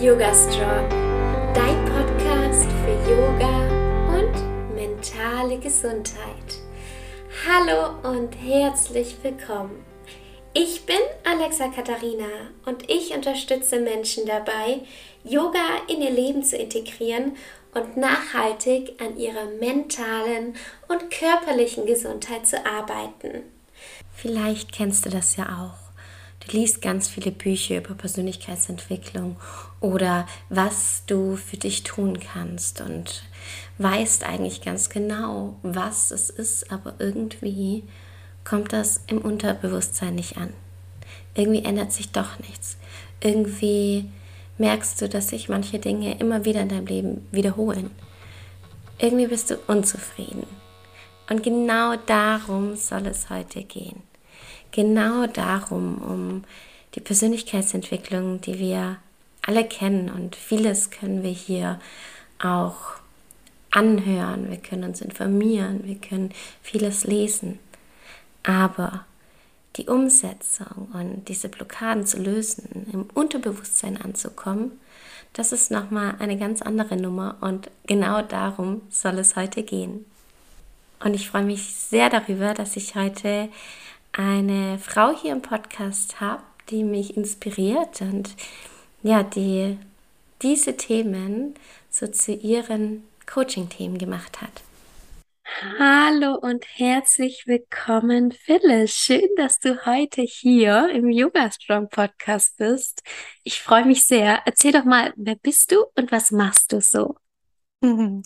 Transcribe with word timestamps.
Yoga 0.00 0.32
Strong, 0.32 0.88
dein 1.54 1.84
Podcast 1.86 2.68
für 2.84 3.10
Yoga 3.10 3.66
und 4.16 4.76
mentale 4.76 5.58
Gesundheit. 5.58 6.60
Hallo 7.44 8.08
und 8.08 8.32
herzlich 8.34 9.16
willkommen. 9.24 9.84
Ich 10.54 10.86
bin 10.86 11.00
Alexa 11.24 11.66
Katharina 11.66 12.28
und 12.64 12.88
ich 12.88 13.12
unterstütze 13.12 13.80
Menschen 13.80 14.24
dabei, 14.24 14.82
Yoga 15.24 15.66
in 15.88 16.00
ihr 16.00 16.12
Leben 16.12 16.44
zu 16.44 16.56
integrieren 16.56 17.36
und 17.74 17.96
nachhaltig 17.96 19.02
an 19.02 19.18
ihrer 19.18 19.46
mentalen 19.58 20.54
und 20.86 21.10
körperlichen 21.10 21.86
Gesundheit 21.86 22.46
zu 22.46 22.64
arbeiten. 22.64 23.42
Vielleicht 24.14 24.70
kennst 24.70 25.06
du 25.06 25.10
das 25.10 25.34
ja 25.34 25.44
auch. 25.44 25.87
Liest 26.52 26.82
ganz 26.82 27.08
viele 27.08 27.30
Bücher 27.30 27.78
über 27.78 27.94
Persönlichkeitsentwicklung 27.94 29.36
oder 29.80 30.26
was 30.48 31.04
du 31.06 31.36
für 31.36 31.56
dich 31.56 31.82
tun 31.82 32.18
kannst 32.20 32.80
und 32.80 33.22
weißt 33.78 34.24
eigentlich 34.24 34.62
ganz 34.62 34.88
genau, 34.88 35.56
was 35.62 36.10
es 36.10 36.30
ist, 36.30 36.72
aber 36.72 36.94
irgendwie 36.98 37.84
kommt 38.44 38.72
das 38.72 39.02
im 39.06 39.18
Unterbewusstsein 39.18 40.14
nicht 40.14 40.36
an. 40.36 40.52
Irgendwie 41.34 41.64
ändert 41.64 41.92
sich 41.92 42.10
doch 42.10 42.38
nichts. 42.40 42.76
Irgendwie 43.20 44.10
merkst 44.58 45.00
du, 45.00 45.08
dass 45.08 45.28
sich 45.28 45.48
manche 45.48 45.78
Dinge 45.78 46.18
immer 46.18 46.44
wieder 46.44 46.62
in 46.62 46.68
deinem 46.68 46.86
Leben 46.86 47.26
wiederholen. 47.30 47.90
Irgendwie 48.98 49.28
bist 49.28 49.50
du 49.50 49.56
unzufrieden. 49.66 50.46
Und 51.30 51.42
genau 51.42 51.94
darum 52.06 52.74
soll 52.74 53.06
es 53.06 53.30
heute 53.30 53.62
gehen 53.62 54.07
genau 54.72 55.26
darum, 55.26 55.98
um 55.98 56.44
die 56.94 57.00
Persönlichkeitsentwicklung, 57.00 58.40
die 58.40 58.58
wir 58.58 58.98
alle 59.42 59.64
kennen 59.64 60.10
und 60.10 60.36
vieles 60.36 60.90
können 60.90 61.22
wir 61.22 61.30
hier 61.30 61.80
auch 62.42 62.76
anhören, 63.70 64.50
wir 64.50 64.58
können 64.58 64.84
uns 64.84 65.00
informieren, 65.00 65.80
wir 65.84 65.96
können 65.96 66.32
vieles 66.62 67.04
lesen. 67.04 67.58
Aber 68.42 69.04
die 69.76 69.86
Umsetzung 69.86 70.88
und 70.92 71.28
diese 71.28 71.48
Blockaden 71.48 72.06
zu 72.06 72.18
lösen, 72.18 72.86
im 72.92 73.06
Unterbewusstsein 73.14 74.00
anzukommen, 74.00 74.72
das 75.34 75.52
ist 75.52 75.70
nochmal 75.70 76.16
eine 76.18 76.38
ganz 76.38 76.62
andere 76.62 76.96
Nummer 76.96 77.36
und 77.40 77.70
genau 77.86 78.22
darum 78.22 78.82
soll 78.90 79.18
es 79.18 79.36
heute 79.36 79.62
gehen. 79.62 80.04
Und 81.00 81.14
ich 81.14 81.30
freue 81.30 81.44
mich 81.44 81.74
sehr 81.74 82.10
darüber, 82.10 82.54
dass 82.54 82.76
ich 82.76 82.96
heute 82.96 83.48
eine 84.12 84.78
Frau 84.78 85.14
hier 85.14 85.32
im 85.32 85.42
Podcast 85.42 86.20
habe, 86.20 86.42
die 86.70 86.84
mich 86.84 87.16
inspiriert 87.16 88.00
und 88.00 88.34
ja, 89.02 89.22
die 89.22 89.78
diese 90.42 90.76
Themen 90.76 91.54
so 91.90 92.06
zu 92.06 92.32
ihren 92.32 93.04
Coaching-Themen 93.26 93.98
gemacht 93.98 94.40
hat. 94.40 94.62
Hallo 95.78 96.34
und 96.34 96.64
herzlich 96.76 97.44
willkommen, 97.46 98.32
Phyllis. 98.32 98.92
Schön, 98.92 99.28
dass 99.36 99.58
du 99.58 99.84
heute 99.86 100.22
hier 100.22 100.88
im 100.90 101.10
Yoga 101.10 101.50
Strong 101.50 101.88
Podcast 101.88 102.58
bist. 102.58 103.02
Ich 103.42 103.60
freue 103.60 103.84
mich 103.84 104.04
sehr. 104.04 104.42
Erzähl 104.44 104.72
doch 104.72 104.84
mal, 104.84 105.12
wer 105.16 105.36
bist 105.36 105.72
du 105.72 105.84
und 105.96 106.12
was 106.12 106.30
machst 106.30 106.72
du 106.72 106.80
so? 106.80 107.16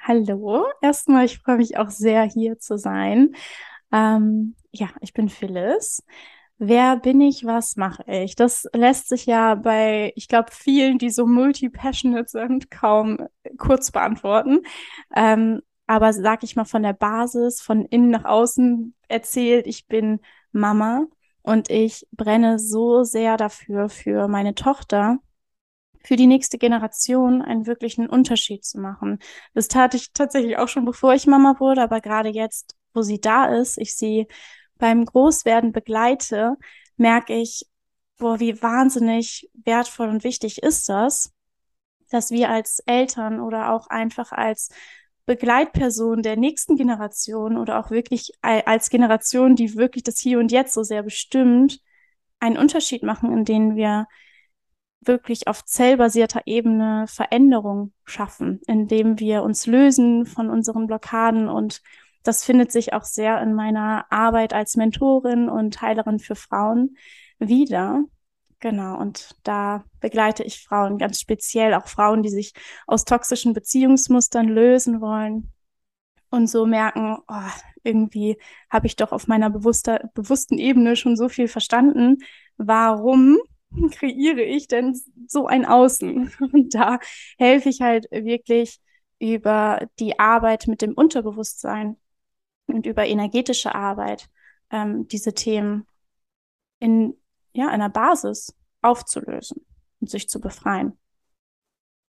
Hallo, 0.00 0.66
erstmal, 0.82 1.26
ich 1.26 1.38
freue 1.38 1.56
mich 1.56 1.76
auch 1.76 1.90
sehr, 1.90 2.22
hier 2.24 2.58
zu 2.58 2.76
sein. 2.76 3.34
Ähm, 3.94 4.56
ja, 4.72 4.88
ich 5.00 5.12
bin 5.14 5.28
Phyllis. 5.28 6.02
Wer 6.58 6.96
bin 6.96 7.20
ich, 7.20 7.44
was 7.44 7.76
mache 7.76 8.04
ich? 8.06 8.36
Das 8.36 8.66
lässt 8.72 9.08
sich 9.08 9.26
ja 9.26 9.54
bei, 9.54 10.12
ich 10.16 10.28
glaube, 10.28 10.50
vielen, 10.52 10.98
die 10.98 11.10
so 11.10 11.26
multi-passionate 11.26 12.28
sind, 12.28 12.70
kaum 12.70 13.18
kurz 13.58 13.92
beantworten. 13.92 14.60
Ähm, 15.14 15.62
aber 15.86 16.12
sag 16.12 16.42
ich 16.44 16.56
mal 16.56 16.64
von 16.64 16.82
der 16.82 16.92
Basis, 16.94 17.60
von 17.60 17.84
innen 17.86 18.10
nach 18.10 18.24
außen 18.24 18.94
erzählt, 19.08 19.66
ich 19.66 19.86
bin 19.86 20.20
Mama 20.52 21.06
und 21.42 21.70
ich 21.70 22.06
brenne 22.12 22.58
so 22.58 23.04
sehr 23.04 23.36
dafür, 23.36 23.88
für 23.88 24.28
meine 24.28 24.54
Tochter, 24.54 25.18
für 26.04 26.16
die 26.16 26.26
nächste 26.26 26.58
Generation 26.58 27.42
einen 27.42 27.66
wirklichen 27.66 28.08
Unterschied 28.08 28.64
zu 28.64 28.78
machen. 28.80 29.18
Das 29.54 29.68
tat 29.68 29.94
ich 29.94 30.12
tatsächlich 30.12 30.58
auch 30.58 30.68
schon, 30.68 30.84
bevor 30.84 31.14
ich 31.14 31.26
Mama 31.26 31.56
wurde, 31.60 31.82
aber 31.82 32.00
gerade 32.00 32.28
jetzt, 32.30 32.76
wo 32.94 33.02
sie 33.02 33.20
da 33.20 33.46
ist, 33.46 33.78
ich 33.78 33.96
sie 33.96 34.26
beim 34.78 35.04
Großwerden 35.04 35.72
begleite, 35.72 36.56
merke 36.96 37.34
ich, 37.34 37.66
boah, 38.18 38.40
wie 38.40 38.62
wahnsinnig 38.62 39.50
wertvoll 39.64 40.08
und 40.08 40.24
wichtig 40.24 40.62
ist 40.62 40.88
das, 40.88 41.32
dass 42.10 42.30
wir 42.30 42.48
als 42.50 42.80
Eltern 42.86 43.40
oder 43.40 43.72
auch 43.72 43.88
einfach 43.88 44.32
als 44.32 44.70
Begleitperson 45.26 46.22
der 46.22 46.36
nächsten 46.36 46.76
Generation 46.76 47.56
oder 47.56 47.80
auch 47.80 47.90
wirklich 47.90 48.32
als 48.42 48.90
Generation, 48.90 49.56
die 49.56 49.74
wirklich 49.74 50.04
das 50.04 50.18
Hier 50.18 50.38
und 50.38 50.52
Jetzt 50.52 50.74
so 50.74 50.82
sehr 50.82 51.02
bestimmt, 51.02 51.80
einen 52.40 52.58
Unterschied 52.58 53.02
machen, 53.02 53.32
in 53.32 53.44
denen 53.44 53.74
wir 53.74 54.06
wirklich 55.00 55.48
auf 55.48 55.64
zellbasierter 55.64 56.42
Ebene 56.46 57.06
Veränderung 57.08 57.92
schaffen, 58.04 58.60
indem 58.66 59.18
wir 59.18 59.42
uns 59.42 59.66
lösen 59.66 60.26
von 60.26 60.50
unseren 60.50 60.86
Blockaden 60.86 61.48
und 61.48 61.80
das 62.24 62.44
findet 62.44 62.72
sich 62.72 62.92
auch 62.92 63.04
sehr 63.04 63.40
in 63.40 63.54
meiner 63.54 64.06
Arbeit 64.10 64.52
als 64.52 64.76
Mentorin 64.76 65.48
und 65.48 65.80
Heilerin 65.80 66.18
für 66.18 66.34
Frauen 66.34 66.96
wieder. 67.38 68.02
Genau, 68.60 68.98
und 68.98 69.36
da 69.42 69.84
begleite 70.00 70.42
ich 70.42 70.64
Frauen 70.64 70.96
ganz 70.98 71.20
speziell, 71.20 71.74
auch 71.74 71.86
Frauen, 71.86 72.22
die 72.22 72.30
sich 72.30 72.54
aus 72.86 73.04
toxischen 73.04 73.52
Beziehungsmustern 73.52 74.48
lösen 74.48 75.00
wollen 75.02 75.52
und 76.30 76.48
so 76.48 76.64
merken, 76.66 77.18
oh, 77.28 77.50
irgendwie 77.82 78.38
habe 78.70 78.86
ich 78.86 78.96
doch 78.96 79.12
auf 79.12 79.26
meiner 79.26 79.50
bewusster, 79.50 80.10
bewussten 80.14 80.58
Ebene 80.58 80.96
schon 80.96 81.16
so 81.16 81.28
viel 81.28 81.46
verstanden. 81.46 82.18
Warum 82.56 83.38
kreiere 83.92 84.42
ich 84.42 84.66
denn 84.66 84.98
so 85.28 85.46
ein 85.46 85.66
Außen? 85.66 86.32
Und 86.52 86.74
da 86.74 86.98
helfe 87.38 87.68
ich 87.68 87.80
halt 87.82 88.06
wirklich 88.10 88.80
über 89.18 89.86
die 90.00 90.18
Arbeit 90.18 90.66
mit 90.66 90.82
dem 90.82 90.94
Unterbewusstsein 90.94 91.96
und 92.66 92.86
über 92.86 93.06
energetische 93.06 93.74
Arbeit 93.74 94.28
ähm, 94.70 95.06
diese 95.08 95.34
Themen 95.34 95.86
in 96.80 97.16
ja, 97.52 97.68
einer 97.68 97.88
Basis 97.88 98.54
aufzulösen 98.82 99.64
und 100.00 100.10
sich 100.10 100.28
zu 100.28 100.40
befreien. 100.40 100.98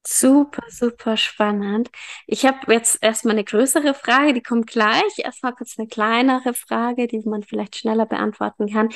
Super, 0.07 0.63
super 0.69 1.17
spannend. 1.17 1.89
Ich 2.25 2.45
habe 2.45 2.73
jetzt 2.73 3.03
erstmal 3.03 3.33
eine 3.33 3.43
größere 3.43 3.93
Frage, 3.93 4.33
die 4.33 4.41
kommt 4.41 4.67
gleich. 4.67 5.19
Erstmal 5.19 5.53
kurz 5.53 5.77
eine 5.77 5.87
kleinere 5.87 6.53
Frage, 6.53 7.07
die 7.07 7.19
man 7.25 7.43
vielleicht 7.43 7.75
schneller 7.75 8.05
beantworten 8.05 8.71
kann. 8.71 8.89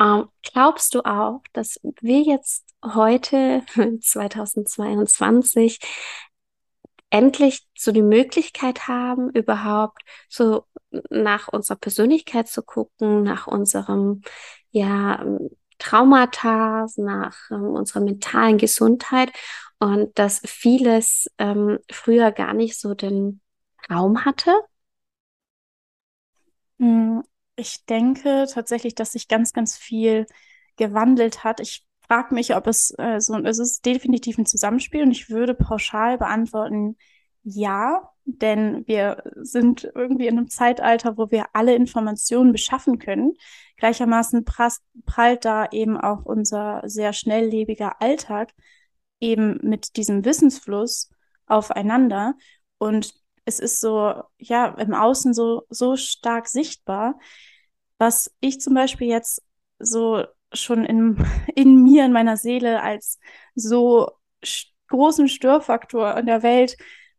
Ähm, 0.00 0.28
glaubst 0.42 0.94
du 0.94 1.00
auch, 1.04 1.42
dass 1.52 1.80
wir 2.00 2.20
jetzt 2.22 2.64
heute, 2.82 3.62
2022, 4.00 5.80
endlich 7.14 7.64
so 7.78 7.92
die 7.92 8.02
Möglichkeit 8.02 8.88
haben, 8.88 9.30
überhaupt 9.30 10.02
so 10.28 10.64
nach 11.10 11.46
unserer 11.46 11.76
Persönlichkeit 11.76 12.48
zu 12.48 12.60
gucken, 12.64 13.22
nach 13.22 13.46
unserem, 13.46 14.22
ja, 14.72 15.24
Traumata, 15.78 16.86
nach 16.96 17.36
ähm, 17.52 17.66
unserer 17.66 18.00
mentalen 18.00 18.58
Gesundheit 18.58 19.30
und 19.78 20.18
dass 20.18 20.40
vieles 20.44 21.30
ähm, 21.38 21.78
früher 21.88 22.32
gar 22.32 22.52
nicht 22.52 22.80
so 22.80 22.94
den 22.94 23.40
Raum 23.88 24.24
hatte? 24.24 24.50
Hm, 26.80 27.22
ich 27.54 27.84
denke 27.86 28.46
tatsächlich, 28.52 28.96
dass 28.96 29.12
sich 29.12 29.28
ganz, 29.28 29.52
ganz 29.52 29.76
viel 29.76 30.26
gewandelt 30.76 31.44
hat. 31.44 31.60
Ich 31.60 31.86
frage 32.06 32.34
mich, 32.34 32.54
ob 32.54 32.66
es 32.66 32.94
äh, 32.98 33.20
so, 33.20 33.36
es 33.38 33.58
ist 33.58 33.84
definitiv 33.84 34.38
ein 34.38 34.46
Zusammenspiel 34.46 35.02
und 35.02 35.10
ich 35.10 35.30
würde 35.30 35.54
pauschal 35.54 36.18
beantworten, 36.18 36.96
ja, 37.42 38.10
denn 38.24 38.86
wir 38.86 39.22
sind 39.36 39.90
irgendwie 39.94 40.26
in 40.26 40.38
einem 40.38 40.48
Zeitalter, 40.48 41.18
wo 41.18 41.30
wir 41.30 41.46
alle 41.52 41.74
Informationen 41.74 42.52
beschaffen 42.52 42.98
können. 42.98 43.34
Gleichermaßen 43.76 44.44
prallt 44.44 45.44
da 45.44 45.68
eben 45.70 45.98
auch 45.98 46.24
unser 46.24 46.82
sehr 46.86 47.12
schnelllebiger 47.12 48.00
Alltag 48.00 48.52
eben 49.20 49.58
mit 49.62 49.96
diesem 49.96 50.24
Wissensfluss 50.24 51.10
aufeinander 51.46 52.34
und 52.78 53.14
es 53.44 53.60
ist 53.60 53.80
so, 53.80 54.22
ja, 54.38 54.68
im 54.78 54.94
Außen 54.94 55.34
so, 55.34 55.66
so 55.68 55.96
stark 55.96 56.48
sichtbar, 56.48 57.18
was 57.98 58.34
ich 58.40 58.60
zum 58.60 58.74
Beispiel 58.74 59.08
jetzt 59.08 59.42
so 59.78 60.24
schon 60.54 60.84
in, 60.84 61.24
in 61.54 61.82
mir, 61.82 62.04
in 62.04 62.12
meiner 62.12 62.36
Seele 62.36 62.82
als 62.82 63.18
so 63.54 64.10
großen 64.88 65.28
Störfaktor 65.28 66.16
in 66.16 66.26
der 66.26 66.42
Welt 66.42 66.76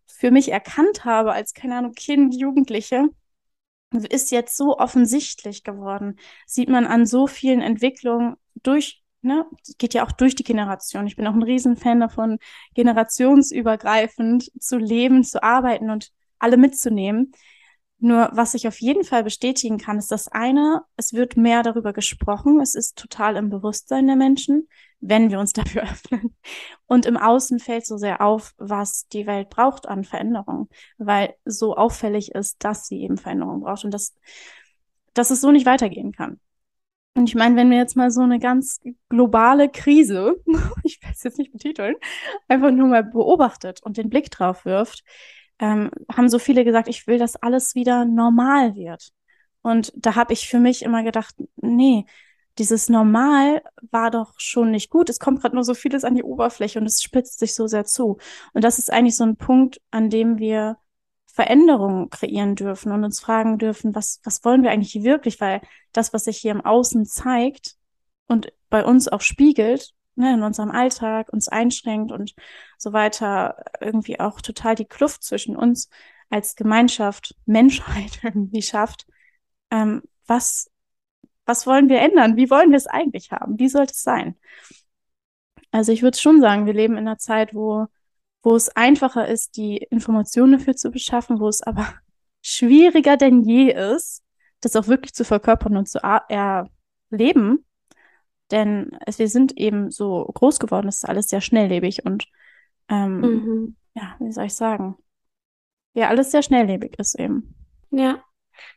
für 0.07 0.31
mich 0.31 0.51
erkannt 0.51 1.03
habe, 1.05 1.33
als, 1.33 1.53
keine 1.53 1.77
Ahnung, 1.77 1.93
Kind, 1.93 2.35
Jugendliche, 2.35 3.09
ist 4.09 4.31
jetzt 4.31 4.57
so 4.57 4.77
offensichtlich 4.77 5.63
geworden. 5.63 6.19
Sieht 6.45 6.69
man 6.69 6.85
an 6.85 7.05
so 7.05 7.27
vielen 7.27 7.61
Entwicklungen 7.61 8.35
durch 8.55 9.03
ne, 9.25 9.45
geht 9.77 9.93
ja 9.93 10.05
auch 10.05 10.11
durch 10.11 10.35
die 10.35 10.43
Generation. 10.43 11.07
Ich 11.07 11.17
bin 11.17 11.27
auch 11.27 11.33
ein 11.33 11.43
Riesenfan 11.43 11.99
davon, 11.99 12.37
generationsübergreifend 12.75 14.51
zu 14.61 14.77
leben, 14.77 15.23
zu 15.23 15.43
arbeiten 15.43 15.89
und 15.89 16.11
alle 16.39 16.57
mitzunehmen. 16.57 17.31
Nur 17.99 18.29
was 18.33 18.53
ich 18.53 18.67
auf 18.67 18.79
jeden 18.81 19.03
Fall 19.03 19.23
bestätigen 19.23 19.77
kann, 19.77 19.97
ist 19.97 20.11
das 20.11 20.27
eine, 20.27 20.83
es 20.97 21.13
wird 21.13 21.37
mehr 21.37 21.63
darüber 21.63 21.93
gesprochen, 21.93 22.59
es 22.59 22.75
ist 22.75 22.97
total 22.97 23.37
im 23.37 23.49
Bewusstsein 23.49 24.05
der 24.07 24.17
Menschen, 24.17 24.67
wenn 24.99 25.31
wir 25.31 25.39
uns 25.39 25.53
dafür 25.53 25.83
öffnen. 25.83 26.35
Und 26.87 27.05
im 27.05 27.17
Außen 27.17 27.59
fällt 27.59 27.85
so 27.85 27.97
sehr 27.97 28.21
auf, 28.21 28.53
was 28.57 29.07
die 29.07 29.25
Welt 29.27 29.49
braucht 29.49 29.87
an 29.87 30.03
Veränderung, 30.03 30.69
weil 30.97 31.35
so 31.45 31.75
auffällig 31.75 32.31
ist, 32.35 32.63
dass 32.63 32.85
sie 32.87 33.01
eben 33.01 33.17
Veränderung 33.17 33.61
braucht 33.61 33.85
und 33.85 33.93
dass, 33.93 34.13
dass 35.13 35.31
es 35.31 35.41
so 35.41 35.51
nicht 35.51 35.65
weitergehen 35.65 36.11
kann. 36.11 36.39
Und 37.17 37.29
ich 37.29 37.35
meine, 37.35 37.55
wenn 37.55 37.71
wir 37.71 37.77
jetzt 37.77 37.95
mal 37.95 38.11
so 38.11 38.21
eine 38.21 38.39
ganz 38.39 38.81
globale 39.07 39.69
Krise, 39.69 40.35
ich 40.83 40.99
es 41.09 41.23
jetzt 41.23 41.37
nicht 41.37 41.53
betiteln, 41.53 41.95
einfach 42.49 42.71
nur 42.71 42.87
mal 42.87 43.05
beobachtet 43.05 43.81
und 43.83 43.95
den 43.95 44.09
Blick 44.09 44.29
drauf 44.31 44.65
wirft, 44.65 45.05
ähm, 45.59 45.91
haben 46.11 46.29
so 46.29 46.39
viele 46.39 46.63
gesagt, 46.65 46.87
ich 46.87 47.07
will, 47.07 47.17
dass 47.17 47.35
alles 47.35 47.75
wieder 47.75 48.05
normal 48.05 48.75
wird. 48.75 49.11
Und 49.61 49.91
da 49.95 50.15
habe 50.15 50.33
ich 50.33 50.47
für 50.47 50.59
mich 50.59 50.83
immer 50.83 51.03
gedacht, 51.03 51.35
nee, 51.57 52.05
dieses 52.57 52.87
Normal 52.89 53.63
war 53.91 54.11
doch 54.11 54.33
schon 54.37 54.71
nicht 54.71 54.89
gut. 54.89 55.09
Es 55.09 55.19
kommt 55.19 55.41
gerade 55.41 55.55
nur 55.55 55.63
so 55.63 55.73
vieles 55.73 56.03
an 56.03 56.15
die 56.15 56.23
Oberfläche 56.23 56.79
und 56.79 56.85
es 56.85 57.01
spitzt 57.01 57.39
sich 57.39 57.53
so 57.53 57.67
sehr 57.67 57.85
zu. 57.85 58.17
Und 58.53 58.63
das 58.63 58.79
ist 58.79 58.91
eigentlich 58.91 59.17
so 59.17 59.25
ein 59.25 59.37
Punkt, 59.37 59.81
an 59.91 60.09
dem 60.09 60.37
wir 60.37 60.77
Veränderungen 61.25 62.09
kreieren 62.09 62.55
dürfen 62.55 62.93
und 62.93 63.03
uns 63.03 63.19
fragen 63.19 63.57
dürfen, 63.57 63.93
was, 63.93 64.21
was 64.23 64.45
wollen 64.45 64.63
wir 64.63 64.71
eigentlich 64.71 65.03
wirklich? 65.03 65.41
Weil 65.41 65.61
das, 65.91 66.13
was 66.13 66.23
sich 66.25 66.37
hier 66.37 66.51
im 66.51 66.61
Außen 66.61 67.05
zeigt 67.05 67.75
und 68.27 68.53
bei 68.69 68.85
uns 68.85 69.09
auch 69.09 69.21
spiegelt, 69.21 69.93
ne, 70.15 70.33
in 70.33 70.43
unserem 70.43 70.71
Alltag 70.71 71.31
uns 71.31 71.47
einschränkt 71.47 72.11
und 72.11 72.33
so 72.77 72.93
weiter, 72.93 73.63
irgendwie 73.79 74.19
auch 74.19 74.41
total 74.41 74.75
die 74.75 74.85
Kluft 74.85 75.23
zwischen 75.23 75.55
uns 75.55 75.89
als 76.29 76.55
Gemeinschaft, 76.55 77.35
Menschheit 77.45 78.19
irgendwie 78.23 78.61
schafft. 78.61 79.07
Ähm, 79.71 80.03
was, 80.27 80.71
was 81.45 81.67
wollen 81.67 81.89
wir 81.89 81.99
ändern? 81.99 82.37
Wie 82.37 82.49
wollen 82.49 82.71
wir 82.71 82.77
es 82.77 82.87
eigentlich 82.87 83.31
haben? 83.31 83.59
Wie 83.59 83.69
sollte 83.69 83.93
es 83.93 84.01
sein? 84.03 84.35
Also 85.71 85.91
ich 85.91 86.01
würde 86.03 86.17
schon 86.17 86.39
sagen, 86.41 86.65
wir 86.65 86.73
leben 86.73 86.93
in 86.93 87.07
einer 87.07 87.17
Zeit, 87.17 87.53
wo, 87.53 87.87
wo 88.43 88.55
es 88.55 88.69
einfacher 88.69 89.27
ist, 89.27 89.57
die 89.57 89.77
Informationen 89.77 90.53
dafür 90.53 90.75
zu 90.75 90.89
beschaffen, 90.91 91.39
wo 91.39 91.47
es 91.47 91.61
aber 91.61 91.93
schwieriger 92.41 93.17
denn 93.17 93.41
je 93.41 93.71
ist, 93.71 94.23
das 94.61 94.75
auch 94.75 94.87
wirklich 94.87 95.13
zu 95.13 95.25
verkörpern 95.25 95.77
und 95.77 95.89
zu 95.89 95.99
erleben. 95.99 97.64
Denn 98.55 98.97
es, 99.05 99.19
wir 99.19 99.27
sind 99.27 99.57
eben 99.57 99.91
so 99.91 100.23
groß 100.33 100.59
geworden, 100.59 100.87
es 100.87 100.97
ist 100.97 101.09
alles 101.09 101.27
sehr 101.27 101.41
schnelllebig 101.41 102.05
und 102.05 102.25
ähm, 102.87 103.19
mhm. 103.19 103.75
ja, 103.95 104.15
wie 104.19 104.31
soll 104.31 104.45
ich 104.45 104.55
sagen? 104.55 104.95
Ja, 105.93 106.07
alles 106.07 106.31
sehr 106.31 106.41
schnelllebig 106.41 106.97
ist 106.97 107.19
eben. 107.19 107.53
Ja. 107.91 108.23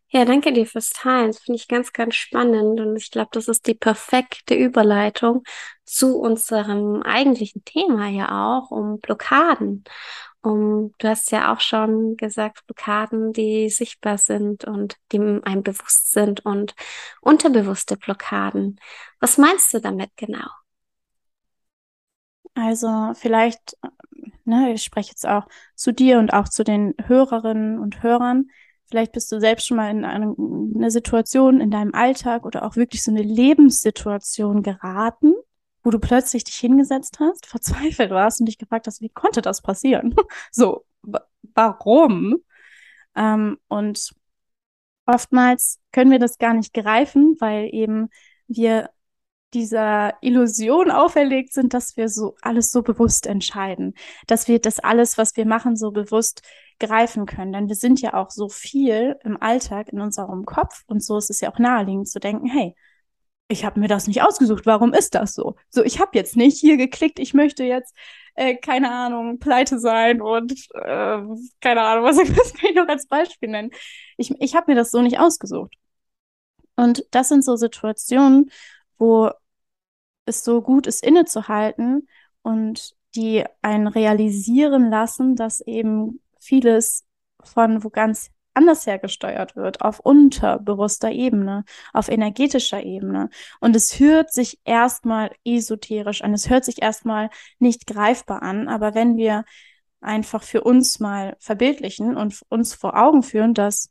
Ja, 0.08 0.25
danke 0.25 0.52
dir 0.52 0.66
fürs 0.66 0.90
Teilen. 0.90 1.28
Das 1.28 1.38
finde 1.38 1.60
ich 1.60 1.69
ganz, 1.69 1.92
ganz 1.92 2.16
spannend. 2.16 2.80
Und 2.80 2.96
ich 2.96 3.12
glaube, 3.12 3.28
das 3.30 3.46
ist 3.46 3.69
die 3.69 3.75
perfekte 3.75 4.54
Überleitung 4.56 5.44
zu 5.84 6.19
unserem 6.19 7.02
eigentlichen 7.02 7.62
Thema 7.64 8.08
ja 8.08 8.58
auch, 8.58 8.72
um 8.72 8.98
Blockaden. 8.98 9.84
Um, 10.49 10.95
du 10.99 11.09
hast 11.09 11.31
ja 11.31 11.53
auch 11.53 11.61
schon 11.61 12.17
gesagt, 12.17 12.67
Blockaden, 12.67 13.35
die 13.35 13.69
sichtbar 13.69 14.17
sind 14.17 14.65
und 14.65 14.97
die 15.12 15.19
einem 15.19 15.62
bewusst 15.62 16.12
sind 16.12 16.45
und 16.47 16.75
unterbewusste 17.21 17.99
Blockaden. 17.99 18.81
Was 19.21 19.37
meinst 19.37 19.75
du 19.75 19.81
damit 19.81 20.11
genau? 20.17 20.49
Also 22.55 23.12
vielleicht, 23.15 23.77
ne, 24.45 24.73
ich 24.73 24.83
spreche 24.83 25.11
jetzt 25.11 25.29
auch 25.29 25.47
zu 25.75 25.93
dir 25.93 26.19
und 26.19 26.33
auch 26.33 26.49
zu 26.49 26.65
den 26.65 26.95
Hörerinnen 27.05 27.79
und 27.79 28.03
Hörern. 28.03 28.47
Vielleicht 28.89 29.12
bist 29.12 29.31
du 29.31 29.39
selbst 29.39 29.67
schon 29.67 29.77
mal 29.77 29.91
in 29.91 30.06
eine, 30.06 30.35
eine 30.75 30.91
Situation 30.91 31.61
in 31.61 31.71
deinem 31.71 31.95
Alltag 31.95 32.47
oder 32.47 32.65
auch 32.65 32.77
wirklich 32.77 33.03
so 33.03 33.11
eine 33.11 33.23
Lebenssituation 33.23 34.62
geraten, 34.62 35.35
wo 35.88 35.90
du 35.90 35.99
plötzlich 35.99 36.44
dich 36.44 36.56
hingesetzt 36.56 37.19
hast, 37.19 37.46
verzweifelt 37.46 38.11
warst 38.11 38.40
und 38.40 38.46
dich 38.46 38.58
gefragt 38.58 38.87
hast, 38.87 39.00
wie 39.00 39.08
konnte 39.08 39.40
das 39.40 39.62
passieren? 39.62 40.14
so, 40.52 40.85
warum? 41.55 42.37
Ähm, 43.17 43.56
und 43.69 44.11
oftmals 45.06 45.81
können 45.90 46.11
wir 46.11 46.19
das 46.19 46.37
gar 46.37 46.52
nicht 46.52 46.75
greifen, 46.75 47.37
weil 47.40 47.70
eben 47.73 48.11
wir 48.49 48.90
dieser 49.55 50.12
Illusion 50.20 50.90
auferlegt 50.90 51.55
sind, 51.55 51.73
dass 51.73 51.96
wir 51.96 52.11
so 52.11 52.37
alles 52.43 52.70
so 52.70 52.82
bewusst 52.82 53.26
entscheiden, 53.26 53.94
dass 54.26 54.46
wir 54.46 54.58
das 54.58 54.81
alles, 54.81 55.17
was 55.17 55.38
wir 55.38 55.46
machen, 55.46 55.75
so 55.75 55.90
bewusst 55.90 56.43
greifen 56.79 57.25
können. 57.25 57.55
Denn 57.55 57.69
wir 57.69 57.76
sind 57.76 58.02
ja 58.02 58.12
auch 58.12 58.29
so 58.29 58.50
viel 58.50 59.17
im 59.25 59.40
Alltag 59.40 59.88
in 59.88 60.02
unserem 60.02 60.44
Kopf 60.44 60.85
und 60.87 61.02
so 61.02 61.17
ist 61.17 61.31
es 61.31 61.40
ja 61.40 61.50
auch 61.50 61.58
naheliegend 61.58 62.11
zu 62.11 62.20
denken, 62.20 62.46
hey, 62.46 62.75
ich 63.49 63.65
habe 63.65 63.81
mir 63.81 63.89
das 63.89 64.06
nicht 64.06 64.23
ausgesucht, 64.23 64.67
warum 64.67 64.93
ist 64.93 65.15
das 65.15 65.35
so? 65.35 65.56
So, 65.71 65.83
ich 65.83 66.00
habe 66.00 66.11
jetzt 66.15 66.37
nicht 66.37 66.59
hier 66.59 66.77
geklickt, 66.77 67.19
ich 67.19 67.33
möchte 67.35 67.65
jetzt, 67.65 67.95
äh, 68.35 68.55
keine 68.56 68.91
Ahnung, 68.93 69.39
pleite 69.39 69.79
sein 69.79 70.21
und 70.21 70.53
äh, 70.75 71.19
keine 71.61 71.83
Ahnung, 71.83 72.05
was, 72.05 72.19
was 72.19 72.55
kann 72.61 72.71
ich 72.71 72.77
noch 72.77 72.89
als 72.89 73.06
Beispiel 73.06 73.49
nennen. 73.49 73.71
Ich, 74.19 74.31
ich 74.41 74.55
habe 74.55 74.71
mir 74.71 74.77
das 74.77 74.91
so 74.91 75.00
nicht 75.03 75.19
ausgesucht. 75.19 75.75
Und 76.77 77.05
das 77.11 77.29
sind 77.29 77.45
so 77.45 77.56
Situationen, 77.56 78.50
wo 78.99 79.31
es 80.27 80.45
so 80.45 80.62
gut 80.62 80.87
ist, 80.87 81.03
innezuhalten 81.03 82.09
und 82.43 82.95
die 83.15 83.45
einen 83.62 83.89
realisieren 83.89 84.91
lassen, 84.91 85.37
dass 85.37 85.61
eben 85.61 86.21
vieles 86.39 87.06
von 87.43 87.83
wo 87.83 87.91
ganz 87.91 88.31
anders 88.58 88.87
hergesteuert 88.87 89.56
wird, 89.56 89.81
auf 89.81 90.00
unterbewusster 90.00 91.10
Ebene, 91.10 91.64
auf 91.93 92.08
energetischer 92.08 92.82
Ebene. 92.82 93.31
Und 93.60 93.76
es 93.76 93.99
hört 94.00 94.32
sich 94.32 94.58
erstmal 94.64 95.31
esoterisch 95.44 96.22
an, 96.22 96.34
es 96.34 96.50
hört 96.50 96.64
sich 96.64 96.82
erstmal 96.82 97.31
nicht 97.58 97.87
greifbar 97.87 98.43
an, 98.43 98.69
aber 98.69 98.94
wenn 98.94 99.16
wir 99.16 99.44
einfach 100.00 100.43
für 100.43 100.62
uns 100.62 101.00
mal 101.00 101.37
verbildlichen 101.40 102.16
und 102.16 102.43
uns 102.49 102.75
vor 102.75 102.96
Augen 102.96 103.22
führen, 103.22 103.55
dass 103.55 103.90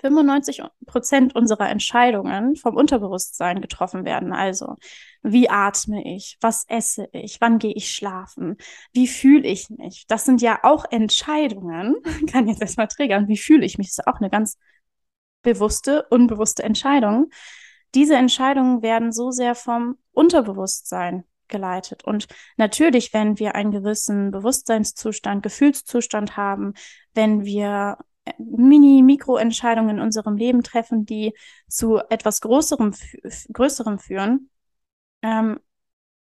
95 0.00 0.62
Prozent 0.86 1.34
unserer 1.34 1.68
Entscheidungen 1.68 2.56
vom 2.56 2.76
Unterbewusstsein 2.76 3.60
getroffen 3.60 4.04
werden. 4.04 4.32
Also, 4.32 4.76
wie 5.22 5.50
atme 5.50 6.02
ich? 6.14 6.38
Was 6.40 6.64
esse 6.68 7.08
ich? 7.12 7.40
Wann 7.40 7.58
gehe 7.58 7.74
ich 7.74 7.90
schlafen? 7.94 8.56
Wie 8.92 9.06
fühle 9.06 9.46
ich 9.46 9.68
mich? 9.70 10.06
Das 10.08 10.24
sind 10.24 10.40
ja 10.40 10.60
auch 10.62 10.84
Entscheidungen. 10.90 11.96
Kann 12.30 12.48
jetzt 12.48 12.62
erstmal 12.62 12.88
triggern. 12.88 13.28
Wie 13.28 13.36
fühle 13.36 13.66
ich 13.66 13.78
mich? 13.78 13.88
Das 13.88 13.98
ist 13.98 14.06
auch 14.06 14.20
eine 14.20 14.30
ganz 14.30 14.58
bewusste, 15.42 16.06
unbewusste 16.10 16.62
Entscheidung. 16.62 17.30
Diese 17.94 18.16
Entscheidungen 18.16 18.82
werden 18.82 19.12
so 19.12 19.30
sehr 19.30 19.54
vom 19.54 19.98
Unterbewusstsein 20.12 21.24
geleitet. 21.48 22.04
Und 22.04 22.28
natürlich, 22.56 23.12
wenn 23.12 23.38
wir 23.38 23.54
einen 23.54 23.72
gewissen 23.72 24.30
Bewusstseinszustand, 24.30 25.42
Gefühlszustand 25.42 26.36
haben, 26.36 26.74
wenn 27.14 27.44
wir 27.44 27.98
Mini-Mikro-Entscheidungen 28.38 29.98
in 29.98 30.00
unserem 30.00 30.36
Leben 30.36 30.62
treffen, 30.62 31.06
die 31.06 31.34
zu 31.68 31.98
etwas 32.10 32.40
Größerem, 32.40 32.94
Größerem 33.52 33.98
führen, 33.98 34.50
ähm, 35.22 35.60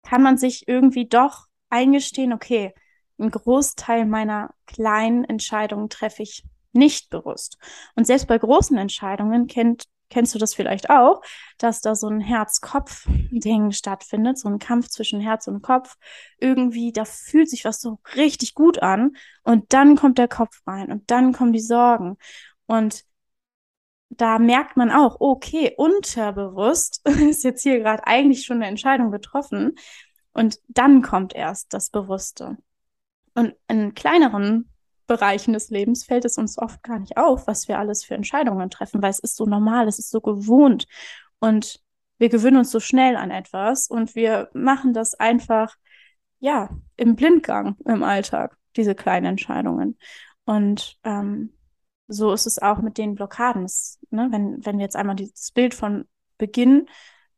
kann 0.03 0.21
man 0.21 0.37
sich 0.37 0.67
irgendwie 0.67 1.07
doch 1.07 1.47
eingestehen, 1.69 2.33
okay, 2.33 2.73
ein 3.19 3.31
Großteil 3.31 4.05
meiner 4.05 4.53
kleinen 4.65 5.23
Entscheidungen 5.25 5.89
treffe 5.89 6.23
ich 6.23 6.43
nicht 6.71 7.09
bewusst. 7.09 7.57
Und 7.95 8.05
selbst 8.07 8.27
bei 8.27 8.37
großen 8.37 8.77
Entscheidungen 8.77 9.47
kennt 9.47 9.85
kennst 10.09 10.33
du 10.35 10.39
das 10.39 10.53
vielleicht 10.53 10.89
auch, 10.89 11.21
dass 11.57 11.81
da 11.81 11.95
so 11.95 12.07
ein 12.07 12.21
Herz-Kopf-Ding 12.21 13.71
stattfindet, 13.71 14.37
so 14.37 14.49
ein 14.49 14.59
Kampf 14.59 14.89
zwischen 14.89 15.21
Herz 15.21 15.47
und 15.47 15.61
Kopf. 15.61 15.95
Irgendwie, 16.39 16.91
da 16.91 17.05
fühlt 17.05 17.49
sich 17.49 17.65
was 17.65 17.81
so 17.81 17.99
richtig 18.15 18.53
gut 18.55 18.81
an 18.81 19.15
und 19.43 19.73
dann 19.73 19.95
kommt 19.95 20.17
der 20.17 20.27
Kopf 20.27 20.61
rein 20.65 20.91
und 20.91 21.09
dann 21.11 21.33
kommen 21.33 21.53
die 21.53 21.59
Sorgen. 21.59 22.17
Und 22.65 23.03
da 24.09 24.39
merkt 24.39 24.75
man 24.77 24.91
auch, 24.91 25.17
okay, 25.19 25.73
unterbewusst 25.77 27.01
ist 27.29 27.43
jetzt 27.43 27.63
hier 27.63 27.79
gerade 27.79 28.05
eigentlich 28.05 28.45
schon 28.45 28.57
eine 28.57 28.67
Entscheidung 28.67 29.11
getroffen 29.11 29.75
und 30.33 30.59
dann 30.67 31.01
kommt 31.01 31.35
erst 31.35 31.73
das 31.73 31.89
Bewusste. 31.89 32.57
Und 33.35 33.55
in 33.67 33.93
kleineren 33.93 34.68
Bereichen 35.09 35.51
des 35.51 35.69
Lebens 35.69 36.05
fällt 36.05 36.23
es 36.23 36.37
uns 36.37 36.57
oft 36.57 36.81
gar 36.83 36.99
nicht 36.99 37.17
auf, 37.17 37.47
was 37.47 37.67
wir 37.67 37.77
alles 37.79 38.05
für 38.05 38.15
Entscheidungen 38.15 38.69
treffen, 38.69 39.01
weil 39.01 39.09
es 39.09 39.19
ist 39.19 39.35
so 39.35 39.45
normal, 39.45 39.89
es 39.89 39.99
ist 39.99 40.11
so 40.11 40.21
gewohnt 40.21 40.87
und 41.39 41.81
wir 42.19 42.29
gewöhnen 42.29 42.57
uns 42.57 42.71
so 42.71 42.79
schnell 42.79 43.15
an 43.15 43.31
etwas 43.31 43.87
und 43.87 44.15
wir 44.15 44.49
machen 44.53 44.93
das 44.93 45.15
einfach, 45.15 45.75
ja, 46.39 46.69
im 46.95 47.15
Blindgang 47.15 47.75
im 47.85 48.03
Alltag, 48.03 48.57
diese 48.75 48.93
kleinen 48.93 49.25
Entscheidungen. 49.25 49.97
Und 50.45 50.97
ähm, 51.03 51.53
so 52.07 52.33
ist 52.33 52.45
es 52.45 52.59
auch 52.59 52.79
mit 52.79 52.97
den 52.97 53.15
Blockaden. 53.15 53.63
Das, 53.63 53.99
ne, 54.09 54.27
wenn, 54.31 54.65
wenn 54.65 54.77
wir 54.77 54.83
jetzt 54.83 54.95
einmal 54.95 55.15
dieses 55.15 55.51
Bild 55.51 55.73
von 55.73 56.07
Beginn 56.37 56.87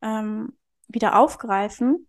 ähm, 0.02 0.54
wieder 0.88 1.20
aufgreifen. 1.20 2.08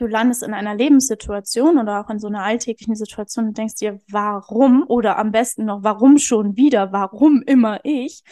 Du 0.00 0.06
landest 0.06 0.42
in 0.42 0.54
einer 0.54 0.74
Lebenssituation 0.74 1.78
oder 1.78 2.00
auch 2.00 2.08
in 2.08 2.18
so 2.18 2.28
einer 2.28 2.42
alltäglichen 2.42 2.94
Situation 2.94 3.48
und 3.48 3.58
denkst 3.58 3.74
dir, 3.74 4.00
warum 4.10 4.82
oder 4.88 5.18
am 5.18 5.30
besten 5.30 5.66
noch, 5.66 5.82
warum 5.82 6.16
schon 6.16 6.56
wieder, 6.56 6.90
warum 6.90 7.42
immer 7.42 7.80
ich, 7.84 8.22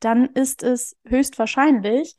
dann 0.00 0.26
ist 0.26 0.64
es 0.64 0.96
höchstwahrscheinlich 1.06 2.16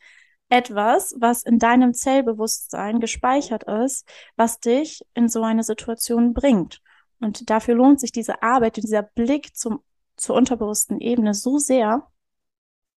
etwas, 0.48 1.13
was 1.20 1.44
in 1.44 1.60
deinem 1.60 1.94
Zellbewusstsein 1.94 3.01
gespeichert 3.01 3.65
ist, 3.65 4.08
was 4.38 4.62
dich 4.62 5.01
in 5.13 5.27
so 5.27 5.44
eine 5.44 5.63
Situation 5.63 6.34
bringt. 6.34 6.79
Und 7.20 7.50
dafür 7.50 7.75
lohnt 7.75 8.00
sich 8.00 8.13
diese 8.13 8.41
Arbeit, 8.41 8.77
dieser 8.77 9.03
Blick 9.03 9.53
zum, 9.53 9.82
zur 10.15 10.38
unterbewussten 10.38 11.01
Ebene 11.01 11.34
so 11.34 11.58
sehr, 11.58 12.08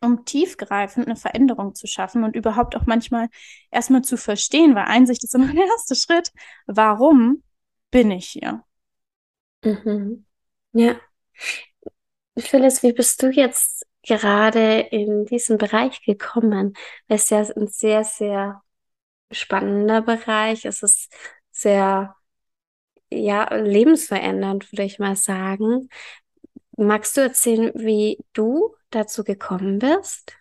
um 0.01 0.25
tiefgreifend 0.25 1.07
eine 1.07 1.17
Veränderung 1.17 1.75
zu 1.75 1.87
schaffen 1.87 2.25
und 2.25 2.37
überhaupt 2.37 2.77
auch 2.77 2.87
manchmal 2.87 3.29
erstmal 3.71 4.03
zu 4.03 4.17
verstehen, 4.17 4.75
weil 4.75 4.85
Einsicht 4.85 5.25
ist 5.25 5.35
immer 5.35 5.53
der 5.53 5.67
erste 5.67 5.95
Schritt. 5.95 6.33
Warum 6.67 7.43
bin 7.91 8.11
ich 8.11 8.29
hier? 8.29 8.65
Mhm. 9.65 10.25
Ja. 10.73 11.01
Phyllis, 12.39 12.83
wie 12.83 12.93
bist 12.93 13.23
du 13.23 13.31
jetzt 13.31 13.87
gerade 14.03 14.81
in 14.81 15.27
diesen 15.27 15.59
Bereich 15.59 16.03
gekommen? 16.03 16.75
Es 17.09 17.25
ist 17.25 17.31
ja 17.31 17.39
ein 17.57 17.69
sehr, 17.69 18.05
sehr 18.05 18.63
spannender 19.31 20.03
Bereich. 20.03 20.65
Es 20.65 20.83
ist 20.83 21.13
sehr, 21.51 22.17
ja, 23.11 23.55
lebensverändernd, 23.55 24.73
würde 24.73 24.85
ich 24.85 24.99
mal 24.99 25.17
sagen. 25.17 25.89
Magst 26.77 27.17
du 27.17 27.21
erzählen, 27.21 27.73
wie 27.75 28.19
du 28.33 28.75
dazu 28.91 29.25
gekommen 29.25 29.79
bist? 29.79 30.37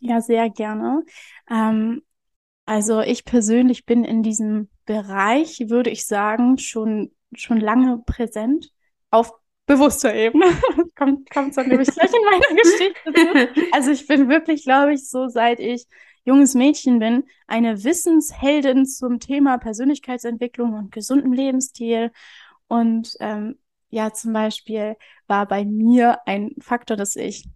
Ja, 0.00 0.20
sehr 0.20 0.48
gerne. 0.50 1.04
Ähm, 1.48 2.02
also 2.64 3.00
ich 3.00 3.24
persönlich 3.24 3.84
bin 3.84 4.04
in 4.04 4.22
diesem 4.22 4.70
Bereich, 4.86 5.64
würde 5.68 5.90
ich 5.90 6.06
sagen, 6.06 6.58
schon, 6.58 7.14
schon 7.34 7.58
lange 7.58 7.98
präsent 8.06 8.72
auf 9.10 9.32
bewusster 9.66 10.14
Ebene. 10.14 10.46
kommt, 10.96 11.30
kommt 11.30 11.56
dann 11.56 11.68
nämlich 11.68 11.88
gleich 11.94 12.12
in 12.12 12.24
meiner 12.24 12.62
Geschichte. 12.62 13.72
Also 13.72 13.90
ich 13.90 14.06
bin 14.06 14.28
wirklich, 14.28 14.64
glaube 14.64 14.94
ich, 14.94 15.08
so 15.08 15.28
seit 15.28 15.60
ich 15.60 15.86
junges 16.24 16.54
Mädchen 16.54 16.98
bin, 16.98 17.24
eine 17.46 17.82
Wissensheldin 17.82 18.86
zum 18.86 19.20
Thema 19.20 19.58
Persönlichkeitsentwicklung 19.58 20.74
und 20.74 20.92
gesundem 20.92 21.32
Lebensstil. 21.32 22.12
Und 22.68 23.16
ähm, 23.20 23.58
ja, 23.90 24.12
zum 24.12 24.32
Beispiel 24.32 24.96
war 25.26 25.46
bei 25.46 25.64
mir 25.64 26.20
ein 26.26 26.54
Faktor, 26.60 26.96
dass 26.96 27.16
ich 27.16 27.48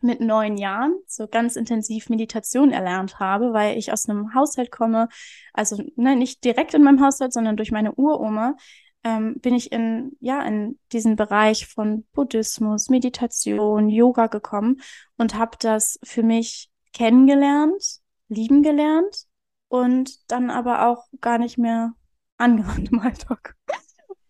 mit 0.00 0.20
neun 0.20 0.56
Jahren 0.56 0.94
so 1.06 1.26
ganz 1.26 1.56
intensiv 1.56 2.08
Meditation 2.08 2.72
erlernt 2.72 3.18
habe, 3.18 3.52
weil 3.52 3.76
ich 3.76 3.92
aus 3.92 4.08
einem 4.08 4.34
Haushalt 4.34 4.70
komme, 4.70 5.08
also 5.52 5.82
ne, 5.96 6.16
nicht 6.16 6.44
direkt 6.44 6.74
in 6.74 6.82
meinem 6.82 7.00
Haushalt, 7.00 7.32
sondern 7.32 7.56
durch 7.56 7.72
meine 7.72 7.92
Uroma, 7.94 8.56
ähm, 9.02 9.36
bin 9.40 9.54
ich 9.54 9.72
in, 9.72 10.16
ja, 10.20 10.42
in 10.42 10.78
diesen 10.92 11.16
Bereich 11.16 11.66
von 11.66 12.04
Buddhismus, 12.12 12.88
Meditation, 12.88 13.88
Yoga 13.88 14.28
gekommen 14.28 14.80
und 15.16 15.34
habe 15.34 15.56
das 15.60 15.98
für 16.02 16.22
mich 16.22 16.70
kennengelernt, 16.92 18.00
lieben 18.28 18.62
gelernt 18.62 19.26
und 19.68 20.30
dann 20.30 20.50
aber 20.50 20.86
auch 20.86 21.04
gar 21.20 21.38
nicht 21.38 21.58
mehr 21.58 21.92
angewandt 22.38 22.90
im 22.92 23.00
Alltag. 23.00 23.56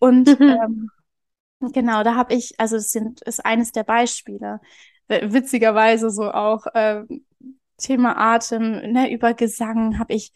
Und 0.05 0.39
mhm. 0.39 0.91
ähm, 1.63 1.73
genau, 1.73 2.03
da 2.03 2.15
habe 2.15 2.35
ich, 2.35 2.55
also 2.59 2.77
es 2.77 2.91
sind, 2.91 3.23
ist 3.23 3.45
eines 3.45 3.73
der 3.73 3.85
Beispiele, 3.85 4.61
witzigerweise 5.09 6.11
so 6.11 6.31
auch 6.31 6.67
äh, 6.75 7.03
Thema 7.79 8.17
Atem, 8.17 8.93
ne, 8.93 9.11
über 9.11 9.35
Gesang 9.35 9.99
habe 9.99 10.15
ich 10.15 10.33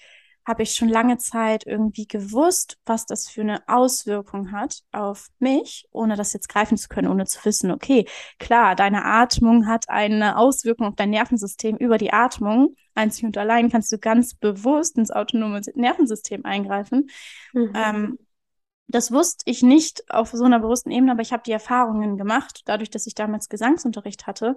habe 0.49 0.63
ich 0.63 0.73
schon 0.73 0.89
lange 0.89 1.19
Zeit 1.19 1.67
irgendwie 1.67 2.07
gewusst, 2.07 2.79
was 2.87 3.05
das 3.05 3.29
für 3.29 3.43
eine 3.43 3.61
Auswirkung 3.69 4.51
hat 4.51 4.81
auf 4.93 5.27
mich, 5.39 5.87
ohne 5.93 6.17
das 6.17 6.33
jetzt 6.33 6.49
greifen 6.49 6.79
zu 6.79 6.89
können, 6.89 7.09
ohne 7.09 7.27
zu 7.27 7.45
wissen, 7.45 7.71
okay, 7.71 8.07
klar, 8.39 8.75
deine 8.75 9.05
Atmung 9.05 9.67
hat 9.67 9.91
eine 9.91 10.39
Auswirkung 10.39 10.87
auf 10.87 10.97
dein 10.97 11.11
Nervensystem 11.11 11.77
über 11.77 11.99
die 11.99 12.15
Atmung. 12.15 12.75
Einzig 12.95 13.25
und 13.25 13.37
allein 13.37 13.69
kannst 13.69 13.93
du 13.93 13.99
ganz 13.99 14.35
bewusst 14.35 14.97
ins 14.97 15.11
autonome 15.11 15.61
Nervensystem 15.75 16.47
eingreifen. 16.47 17.11
Mhm. 17.53 17.73
Ähm, 17.75 18.19
das 18.89 19.13
wusste 19.13 19.45
ich 19.47 19.63
nicht 19.63 20.11
auf 20.11 20.31
so 20.31 20.45
einer 20.45 20.61
bewussten 20.61 20.91
Ebene, 20.91 21.13
aber 21.13 21.23
ich 21.23 21.33
habe 21.33 21.43
die 21.45 21.53
Erfahrungen 21.53 22.17
gemacht, 22.17 22.63
dadurch, 22.65 22.91
dass 22.91 23.07
ich 23.07 23.15
damals 23.15 23.49
Gesangsunterricht 23.49 24.27
hatte 24.27 24.57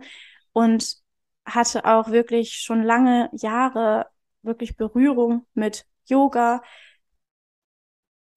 und 0.53 0.97
hatte 1.45 1.85
auch 1.85 2.09
wirklich 2.11 2.53
schon 2.55 2.81
lange 2.83 3.29
Jahre 3.33 4.07
wirklich 4.41 4.77
Berührung 4.77 5.45
mit 5.53 5.85
Yoga. 6.05 6.61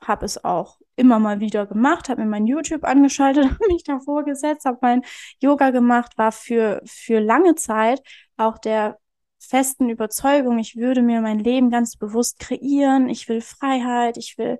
Habe 0.01 0.27
es 0.27 0.45
auch 0.45 0.81
immer 0.97 1.19
mal 1.19 1.41
wieder 1.41 1.67
gemacht, 1.67 2.09
habe 2.09 2.23
mir 2.23 2.29
mein 2.29 2.47
YouTube 2.47 2.85
angeschaltet, 2.85 3.45
habe 3.51 3.69
mich 3.69 3.85
davor 3.85 4.25
gesetzt, 4.25 4.65
habe 4.67 4.79
mein 4.83 5.03
Yoga 5.41 5.71
gemacht, 5.71 6.19
war 6.19 6.33
für, 6.33 6.83
für 6.85 7.21
lange 7.21 7.55
Zeit 7.55 8.03
auch 8.37 8.59
der 8.59 8.99
festen 9.39 9.91
Überzeugung, 9.91 10.59
ich 10.59 10.77
würde 10.77 11.03
mir 11.03 11.21
mein 11.21 11.39
Leben 11.39 11.71
ganz 11.71 11.97
bewusst 11.97 12.39
kreieren, 12.39 13.09
ich 13.09 13.29
will 13.29 13.41
Freiheit, 13.43 14.17
ich 14.17 14.39
will 14.39 14.59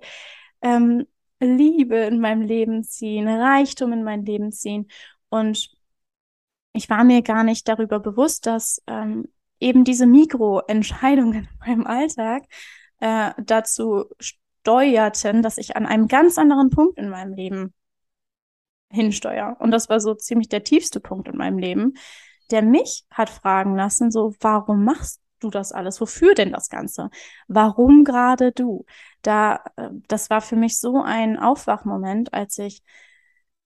ähm, 0.61 1.07
Liebe 1.39 1.95
in 1.97 2.19
meinem 2.19 2.41
Leben 2.41 2.83
ziehen, 2.83 3.27
Reichtum 3.27 3.93
in 3.93 4.03
mein 4.03 4.25
Leben 4.25 4.51
ziehen. 4.51 4.87
Und 5.29 5.69
ich 6.73 6.89
war 6.89 7.03
mir 7.03 7.21
gar 7.21 7.43
nicht 7.43 7.67
darüber 7.67 7.99
bewusst, 7.99 8.45
dass 8.45 8.81
ähm, 8.87 9.27
eben 9.59 9.83
diese 9.83 10.05
Mikroentscheidungen 10.05 11.47
in 11.65 11.67
meinem 11.67 11.87
Alltag 11.87 12.43
äh, 12.99 13.31
dazu 13.43 14.05
steuerten, 14.19 15.41
dass 15.41 15.57
ich 15.57 15.75
an 15.75 15.85
einem 15.85 16.07
ganz 16.07 16.37
anderen 16.37 16.69
Punkt 16.69 16.97
in 16.97 17.09
meinem 17.09 17.33
Leben 17.33 17.73
hinsteuere. 18.89 19.57
Und 19.59 19.71
das 19.71 19.89
war 19.89 19.99
so 19.99 20.13
ziemlich 20.13 20.49
der 20.49 20.63
tiefste 20.63 20.99
Punkt 20.99 21.27
in 21.27 21.37
meinem 21.37 21.57
Leben, 21.57 21.93
der 22.51 22.61
mich 22.61 23.05
hat 23.09 23.29
fragen 23.29 23.75
lassen, 23.75 24.11
so, 24.11 24.33
warum 24.39 24.83
machst 24.83 25.21
du 25.39 25.49
das 25.49 25.71
alles? 25.71 26.01
Wofür 26.01 26.33
denn 26.33 26.51
das 26.51 26.69
Ganze? 26.69 27.09
Warum 27.47 28.03
gerade 28.03 28.51
du? 28.51 28.85
Da, 29.21 29.63
äh, 29.75 29.89
das 30.07 30.29
war 30.29 30.41
für 30.41 30.55
mich 30.55 30.79
so 30.79 31.01
ein 31.01 31.37
Aufwachmoment, 31.37 32.33
als 32.33 32.57
ich 32.57 32.83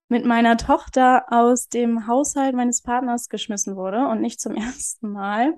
mit 0.08 0.26
meiner 0.26 0.58
Tochter 0.58 1.26
aus 1.30 1.70
dem 1.70 2.08
Haushalt 2.08 2.56
meines 2.56 2.82
Partners 2.82 3.30
geschmissen 3.30 3.76
wurde 3.76 4.08
und 4.08 4.22
nicht 4.22 4.42
zum 4.42 4.56
ersten 4.56 5.12
Mal 5.12 5.54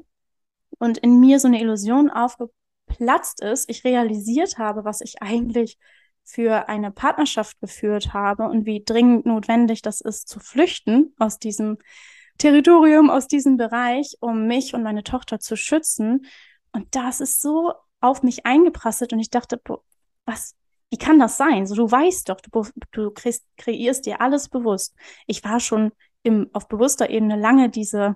und 0.77 0.97
in 0.97 1.19
mir 1.19 1.39
so 1.39 1.47
eine 1.47 1.61
Illusion 1.61 2.09
aufgeplatzt 2.09 3.41
ist, 3.41 3.69
ich 3.69 3.83
realisiert 3.83 4.57
habe, 4.57 4.83
was 4.83 5.01
ich 5.01 5.21
eigentlich 5.21 5.77
für 6.23 6.69
eine 6.69 6.91
Partnerschaft 6.91 7.59
geführt 7.59 8.13
habe 8.13 8.43
und 8.43 8.65
wie 8.65 8.83
dringend 8.83 9.25
notwendig 9.25 9.81
das 9.81 10.01
ist, 10.01 10.27
zu 10.27 10.39
flüchten 10.39 11.13
aus 11.17 11.39
diesem 11.39 11.77
Territorium, 12.41 13.11
aus 13.11 13.27
diesem 13.27 13.55
Bereich, 13.55 14.17
um 14.19 14.47
mich 14.47 14.73
und 14.73 14.81
meine 14.81 15.03
Tochter 15.03 15.39
zu 15.39 15.55
schützen. 15.55 16.25
Und 16.71 16.95
das 16.95 17.21
ist 17.21 17.39
so 17.39 17.73
auf 17.99 18.23
mich 18.23 18.47
eingeprasselt 18.47 19.13
und 19.13 19.19
ich 19.19 19.29
dachte, 19.29 19.61
was, 20.25 20.55
wie 20.89 20.97
kann 20.97 21.19
das 21.19 21.37
sein? 21.37 21.67
So, 21.67 21.75
du 21.75 21.91
weißt 21.91 22.29
doch, 22.29 22.41
du, 22.41 22.65
du 22.91 23.11
kreierst 23.11 24.05
dir 24.07 24.21
alles 24.21 24.49
bewusst. 24.49 24.95
Ich 25.27 25.43
war 25.43 25.59
schon 25.59 25.91
im, 26.23 26.49
auf 26.53 26.67
bewusster 26.67 27.11
Ebene 27.11 27.35
lange 27.35 27.69
diese 27.69 28.15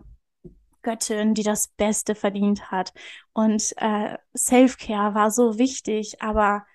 Göttin, 0.82 1.36
die 1.36 1.44
das 1.44 1.68
Beste 1.68 2.16
verdient 2.16 2.72
hat. 2.72 2.94
Und 3.34 3.76
äh, 3.78 4.18
Self-Care 4.36 5.14
war 5.14 5.30
so 5.30 5.60
wichtig, 5.60 6.20
aber 6.24 6.66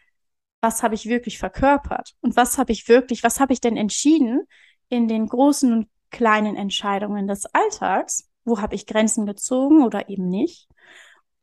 was 0.60 0.84
habe 0.84 0.94
ich 0.94 1.06
wirklich 1.06 1.38
verkörpert? 1.38 2.14
Und 2.20 2.36
was 2.36 2.58
habe 2.58 2.70
ich 2.70 2.88
wirklich, 2.88 3.24
was 3.24 3.40
habe 3.40 3.52
ich 3.52 3.60
denn 3.60 3.76
entschieden 3.76 4.46
in 4.88 5.08
den 5.08 5.26
großen 5.26 5.72
und 5.72 5.88
kleinen 6.10 6.56
Entscheidungen 6.56 7.26
des 7.26 7.46
Alltags? 7.46 8.28
Wo 8.44 8.60
habe 8.60 8.74
ich 8.74 8.86
Grenzen 8.86 9.26
gezogen 9.26 9.84
oder 9.84 10.08
eben 10.08 10.28
nicht? 10.28 10.68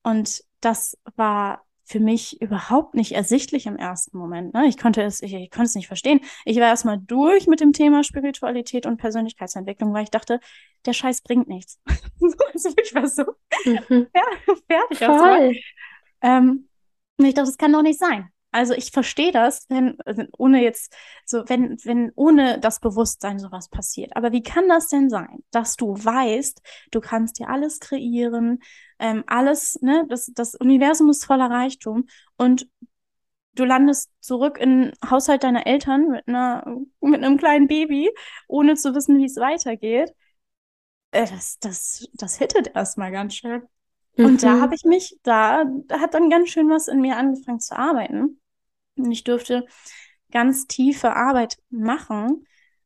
Und 0.04 0.44
das 0.62 0.98
war 1.16 1.64
für 1.88 2.00
mich 2.02 2.42
überhaupt 2.42 2.96
nicht 2.96 3.14
ersichtlich 3.14 3.66
im 3.66 3.78
ersten 3.78 4.18
Moment. 4.18 4.54
Ne? 4.54 4.68
Ich 4.68 4.78
konnte 4.78 5.02
es, 5.04 5.22
ich, 5.22 5.34
ich 5.34 5.50
konnte 5.50 5.68
es 5.68 5.76
nicht 5.76 5.88
verstehen. 5.88 6.20
Ich 6.44 6.58
war 6.58 6.68
erstmal 6.68 6.98
durch 7.00 7.48
mit 7.48 7.62
dem 7.62 7.72
Thema 7.72 8.04
Spiritualität 8.04 8.86
und 8.86 8.98
Persönlichkeitsentwicklung, 8.98 9.94
weil 9.94 10.04
ich 10.04 10.10
dachte, 10.10 10.42
der 10.86 10.92
Scheiß 10.92 11.22
bringt 11.22 11.48
nichts. 11.48 11.80
also 12.54 12.74
ich 12.84 12.94
war 12.94 13.08
so 13.08 13.24
mhm. 13.64 14.08
ja, 14.16 14.24
fertig. 14.68 14.98
Voll. 14.98 15.56
Ähm, 16.22 16.68
und 17.18 17.26
ich 17.26 17.34
dachte, 17.34 17.48
das 17.48 17.58
kann 17.58 17.72
doch 17.72 17.84
nicht 17.84 18.00
sein. 18.00 18.30
Also 18.58 18.74
ich 18.74 18.90
verstehe 18.90 19.32
das, 19.32 19.68
wenn, 19.70 20.00
also 20.04 20.24
ohne 20.36 20.64
jetzt, 20.64 20.96
so, 21.26 21.48
wenn, 21.48 21.78
wenn 21.84 22.12
ohne 22.16 22.60
das 22.60 22.80
Bewusstsein 22.80 23.38
sowas 23.38 23.70
passiert. 23.70 24.16
Aber 24.16 24.32
wie 24.32 24.42
kann 24.42 24.68
das 24.68 24.88
denn 24.88 25.12
sein, 25.12 25.44
dass 25.52 25.76
du 25.76 25.94
weißt, 25.94 26.60
du 26.90 27.00
kannst 27.00 27.38
dir 27.38 27.50
alles 27.50 27.80
kreieren, 27.80 28.58
ähm, 28.98 29.24
alles, 29.28 29.80
ne, 29.84 30.08
das, 30.10 30.32
das 30.34 30.56
Universum 30.56 31.12
ist 31.12 31.24
voller 31.24 31.52
Reichtum 31.52 32.08
und 32.36 32.68
du 33.54 33.64
landest 33.64 34.10
zurück 34.22 34.58
in 34.60 34.92
Haushalt 35.08 35.44
deiner 35.44 35.68
Eltern 35.68 36.08
mit 36.08 36.28
einer, 36.28 36.66
mit 37.00 37.24
einem 37.24 37.38
kleinen 37.38 37.68
Baby, 37.68 38.10
ohne 38.48 38.74
zu 38.74 38.96
wissen, 38.96 39.20
wie 39.20 39.26
es 39.26 39.36
weitergeht. 39.36 40.16
Äh, 41.12 41.28
das, 41.28 41.60
das, 41.60 42.10
das 42.14 42.40
hittet 42.40 42.76
erstmal 42.76 43.12
ganz 43.12 43.36
schön. 43.36 43.62
Und 44.18 44.32
mhm. 44.32 44.38
da 44.38 44.62
habe 44.62 44.74
ich 44.74 44.84
mich, 44.84 45.16
da, 45.22 45.64
da 45.86 46.00
hat 46.00 46.16
dann 46.16 46.32
ganz 46.32 46.50
schön 46.50 46.72
was 46.72 46.88
in 46.88 47.02
mir 47.02 47.18
angefangen 47.18 47.60
zu 47.60 47.78
arbeiten. 47.78 48.40
Und 48.98 49.12
ich 49.12 49.24
durfte 49.24 49.66
ganz 50.32 50.68
tiefe 50.68 51.16
Arbeit 51.16 51.58
machen, 51.70 52.46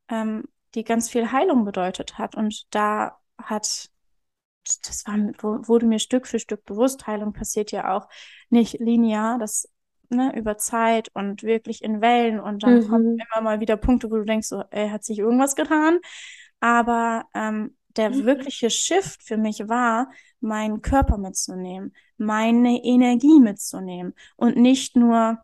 ähm, 0.09 0.43
die 0.75 0.83
ganz 0.83 1.09
viel 1.09 1.31
Heilung 1.31 1.65
bedeutet 1.65 2.17
hat. 2.17 2.35
Und 2.35 2.65
da 2.73 3.17
hat, 3.37 3.89
das 4.83 5.03
war, 5.05 5.17
wurde 5.67 5.85
mir 5.85 5.99
Stück 5.99 6.27
für 6.27 6.39
Stück 6.39 6.65
bewusst, 6.65 7.07
Heilung 7.07 7.33
passiert 7.33 7.71
ja 7.71 7.95
auch 7.95 8.07
nicht 8.49 8.79
linear, 8.79 9.37
das 9.39 9.67
ne, 10.09 10.35
über 10.35 10.57
Zeit 10.57 11.09
und 11.13 11.43
wirklich 11.43 11.83
in 11.83 12.01
Wellen 12.01 12.39
und 12.39 12.63
dann 12.63 12.79
mhm. 12.79 12.87
kommen 12.87 13.17
immer 13.17 13.41
mal 13.41 13.59
wieder 13.59 13.77
Punkte, 13.77 14.11
wo 14.11 14.17
du 14.17 14.25
denkst, 14.25 14.47
so, 14.47 14.63
ey, 14.71 14.89
hat 14.89 15.03
sich 15.03 15.19
irgendwas 15.19 15.55
getan. 15.55 15.99
Aber 16.59 17.25
ähm, 17.33 17.75
der 17.97 18.11
mhm. 18.11 18.25
wirkliche 18.25 18.69
Shift 18.69 19.23
für 19.23 19.37
mich 19.37 19.67
war, 19.67 20.11
meinen 20.39 20.81
Körper 20.81 21.17
mitzunehmen, 21.17 21.95
meine 22.17 22.83
Energie 22.83 23.39
mitzunehmen 23.39 24.13
und 24.35 24.57
nicht 24.57 24.95
nur 24.95 25.39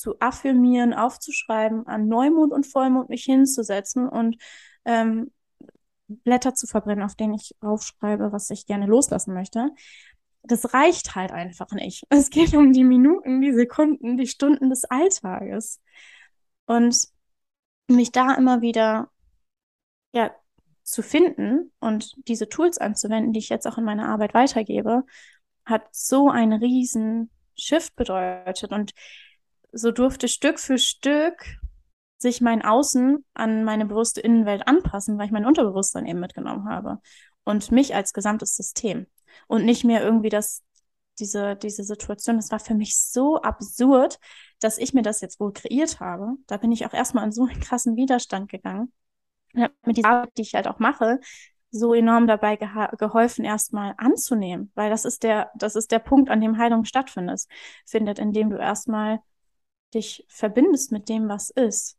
zu 0.00 0.14
affirmieren, 0.18 0.94
aufzuschreiben, 0.94 1.86
an 1.86 2.08
Neumond 2.08 2.52
und 2.52 2.66
Vollmond 2.66 3.10
mich 3.10 3.24
hinzusetzen 3.24 4.08
und 4.08 4.36
ähm, 4.86 5.30
Blätter 6.08 6.54
zu 6.54 6.66
verbrennen, 6.66 7.04
auf 7.04 7.14
denen 7.14 7.34
ich 7.34 7.54
aufschreibe, 7.60 8.32
was 8.32 8.50
ich 8.50 8.66
gerne 8.66 8.86
loslassen 8.86 9.34
möchte. 9.34 9.70
Das 10.42 10.72
reicht 10.72 11.14
halt 11.14 11.32
einfach 11.32 11.70
nicht. 11.72 12.04
Es 12.10 12.30
geht 12.30 12.54
um 12.54 12.72
die 12.72 12.84
Minuten, 12.84 13.42
die 13.42 13.52
Sekunden, 13.52 14.16
die 14.16 14.26
Stunden 14.26 14.70
des 14.70 14.84
Alltages. 14.84 15.80
Und 16.66 16.96
mich 17.88 18.12
da 18.12 18.34
immer 18.34 18.62
wieder 18.62 19.10
ja, 20.12 20.30
zu 20.82 21.02
finden 21.02 21.72
und 21.80 22.14
diese 22.28 22.48
Tools 22.48 22.78
anzuwenden, 22.78 23.32
die 23.32 23.40
ich 23.40 23.48
jetzt 23.48 23.66
auch 23.66 23.76
in 23.76 23.84
meiner 23.84 24.08
Arbeit 24.08 24.34
weitergebe, 24.34 25.04
hat 25.64 25.82
so 25.92 26.30
einen 26.30 26.62
riesen 26.62 27.30
Shift 27.56 27.96
bedeutet. 27.96 28.72
Und 28.72 28.92
so 29.72 29.90
durfte 29.90 30.28
Stück 30.28 30.58
für 30.58 30.78
Stück 30.78 31.44
sich 32.18 32.40
mein 32.40 32.62
Außen 32.62 33.24
an 33.34 33.64
meine 33.64 33.86
bewusste 33.86 34.20
Innenwelt 34.20 34.66
anpassen, 34.66 35.18
weil 35.18 35.26
ich 35.26 35.32
mein 35.32 35.46
Unterbewusstsein 35.46 36.06
eben 36.06 36.20
mitgenommen 36.20 36.68
habe 36.68 36.98
und 37.44 37.72
mich 37.72 37.94
als 37.94 38.12
gesamtes 38.12 38.56
System 38.56 39.06
und 39.46 39.64
nicht 39.64 39.84
mehr 39.84 40.02
irgendwie 40.02 40.28
das 40.28 40.62
diese 41.18 41.56
diese 41.56 41.84
Situation, 41.84 42.36
das 42.36 42.50
war 42.50 42.60
für 42.60 42.74
mich 42.74 42.98
so 42.98 43.40
absurd, 43.42 44.18
dass 44.60 44.78
ich 44.78 44.94
mir 44.94 45.02
das 45.02 45.20
jetzt 45.20 45.40
wohl 45.40 45.52
kreiert 45.52 46.00
habe. 46.00 46.34
Da 46.46 46.56
bin 46.56 46.72
ich 46.72 46.86
auch 46.86 46.94
erstmal 46.94 47.24
in 47.24 47.32
so 47.32 47.44
einen 47.46 47.60
krassen 47.60 47.96
Widerstand 47.96 48.50
gegangen 48.50 48.92
und 49.54 49.62
habe 49.62 49.74
mir 49.86 49.92
die 49.94 50.04
Arbeit, 50.04 50.30
die 50.36 50.42
ich 50.42 50.54
halt 50.54 50.68
auch 50.68 50.78
mache, 50.78 51.20
so 51.70 51.94
enorm 51.94 52.26
dabei 52.26 52.56
geholfen, 52.56 53.44
erstmal 53.44 53.94
anzunehmen, 53.96 54.72
weil 54.74 54.90
das 54.90 55.04
ist 55.04 55.22
der, 55.22 55.50
das 55.54 55.76
ist 55.76 55.92
der 55.92 56.00
Punkt, 56.00 56.30
an 56.30 56.40
dem 56.40 56.58
Heilung 56.58 56.84
stattfindet, 56.84 57.44
findet, 57.86 58.18
indem 58.18 58.50
du 58.50 58.56
erstmal 58.56 59.20
dich 59.94 60.24
verbindest 60.28 60.92
mit 60.92 61.08
dem, 61.08 61.28
was 61.28 61.50
ist 61.50 61.96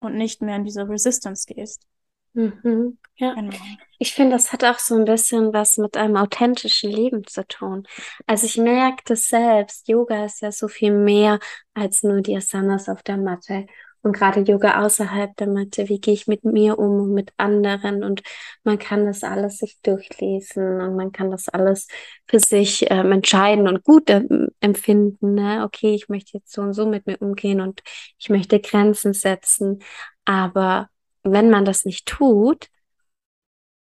und 0.00 0.14
nicht 0.14 0.42
mehr 0.42 0.56
in 0.56 0.64
diese 0.64 0.88
Resistance 0.88 1.46
gehst. 1.52 1.86
Mhm, 2.34 2.98
ja. 3.16 3.34
Genau. 3.34 3.56
Ich 3.98 4.14
finde, 4.14 4.32
das 4.36 4.52
hat 4.52 4.62
auch 4.62 4.78
so 4.78 4.94
ein 4.94 5.04
bisschen 5.04 5.52
was 5.52 5.76
mit 5.76 5.96
einem 5.96 6.16
authentischen 6.16 6.90
Leben 6.90 7.26
zu 7.26 7.46
tun. 7.46 7.86
Also 8.26 8.46
ich 8.46 8.56
merke 8.58 9.02
das 9.06 9.28
selbst. 9.28 9.88
Yoga 9.88 10.24
ist 10.24 10.40
ja 10.40 10.52
so 10.52 10.68
viel 10.68 10.92
mehr 10.92 11.40
als 11.74 12.02
nur 12.02 12.20
die 12.20 12.36
Asanas 12.36 12.88
auf 12.88 13.02
der 13.02 13.16
Matte. 13.16 13.66
Und 14.02 14.12
gerade 14.12 14.40
Yoga 14.40 14.84
außerhalb 14.84 15.36
der 15.36 15.48
Matte, 15.48 15.88
wie 15.88 16.00
gehe 16.00 16.14
ich 16.14 16.26
mit 16.26 16.44
mir 16.44 16.78
um 16.78 17.00
und 17.00 17.14
mit 17.14 17.32
anderen? 17.36 18.04
Und 18.04 18.22
man 18.64 18.78
kann 18.78 19.06
das 19.06 19.24
alles 19.24 19.58
sich 19.58 19.80
durchlesen 19.82 20.80
und 20.80 20.96
man 20.96 21.12
kann 21.12 21.30
das 21.30 21.48
alles 21.48 21.88
für 22.26 22.38
sich 22.40 22.86
ähm, 22.90 23.12
entscheiden 23.12 23.68
und 23.68 23.84
gut 23.84 24.08
ähm, 24.10 24.48
empfinden. 24.60 25.34
Ne? 25.34 25.64
Okay, 25.64 25.94
ich 25.94 26.08
möchte 26.08 26.38
jetzt 26.38 26.52
so 26.52 26.62
und 26.62 26.74
so 26.74 26.86
mit 26.86 27.06
mir 27.06 27.20
umgehen 27.20 27.60
und 27.60 27.82
ich 28.18 28.30
möchte 28.30 28.60
Grenzen 28.60 29.12
setzen. 29.12 29.80
Aber 30.24 30.88
wenn 31.22 31.50
man 31.50 31.64
das 31.64 31.84
nicht 31.84 32.06
tut, 32.06 32.68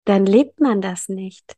dann 0.05 0.25
lebt 0.25 0.59
man 0.59 0.81
das 0.81 1.09
nicht. 1.09 1.55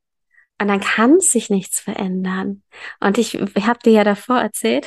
Und 0.62 0.68
dann 0.68 0.82
kann 0.82 1.20
sich 1.22 1.50
nichts 1.50 1.80
verändern. 1.80 2.64
Und 3.00 3.18
ich, 3.18 3.36
ich 3.36 3.66
habe 3.66 3.80
dir 3.80 3.94
ja 3.94 4.04
davor 4.04 4.40
erzählt, 4.40 4.86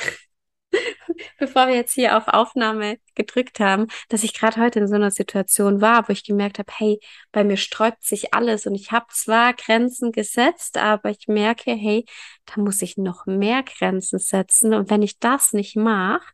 bevor 1.38 1.66
wir 1.68 1.74
jetzt 1.74 1.94
hier 1.94 2.16
auf 2.16 2.28
Aufnahme 2.28 2.98
gedrückt 3.14 3.60
haben, 3.60 3.86
dass 4.08 4.22
ich 4.24 4.34
gerade 4.34 4.60
heute 4.60 4.80
in 4.80 4.88
so 4.88 4.94
einer 4.94 5.10
Situation 5.10 5.80
war, 5.80 6.08
wo 6.08 6.12
ich 6.12 6.24
gemerkt 6.24 6.58
habe, 6.58 6.72
hey, 6.76 7.00
bei 7.32 7.44
mir 7.44 7.56
sträubt 7.56 8.04
sich 8.04 8.34
alles 8.34 8.66
und 8.66 8.74
ich 8.74 8.92
habe 8.92 9.06
zwar 9.10 9.54
Grenzen 9.54 10.12
gesetzt, 10.12 10.78
aber 10.78 11.10
ich 11.10 11.28
merke, 11.28 11.72
hey, 11.72 12.04
da 12.46 12.60
muss 12.60 12.82
ich 12.82 12.96
noch 12.96 13.26
mehr 13.26 13.62
Grenzen 13.62 14.18
setzen 14.18 14.74
und 14.74 14.90
wenn 14.90 15.02
ich 15.02 15.18
das 15.18 15.52
nicht 15.52 15.76
mache, 15.76 16.26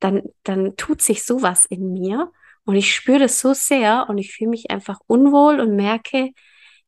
dann 0.00 0.22
dann 0.44 0.76
tut 0.76 1.02
sich 1.02 1.24
sowas 1.24 1.66
in 1.66 1.92
mir 1.92 2.30
und 2.64 2.76
ich 2.76 2.94
spüre 2.94 3.20
das 3.20 3.40
so 3.40 3.54
sehr 3.54 4.06
und 4.08 4.18
ich 4.18 4.32
fühle 4.32 4.50
mich 4.50 4.70
einfach 4.70 4.98
unwohl 5.06 5.60
und 5.60 5.76
merke, 5.76 6.30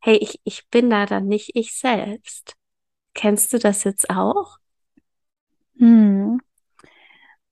hey, 0.01 0.17
ich 0.17 0.41
ich 0.45 0.69
bin 0.71 0.91
da 0.91 1.07
dann 1.07 1.27
nicht 1.27 1.51
ich 1.55 1.75
selbst. 1.77 2.55
Kennst 3.15 3.53
du 3.53 3.59
das 3.59 3.85
jetzt 3.85 4.11
auch? 4.11 4.59
Hm. 5.79 6.41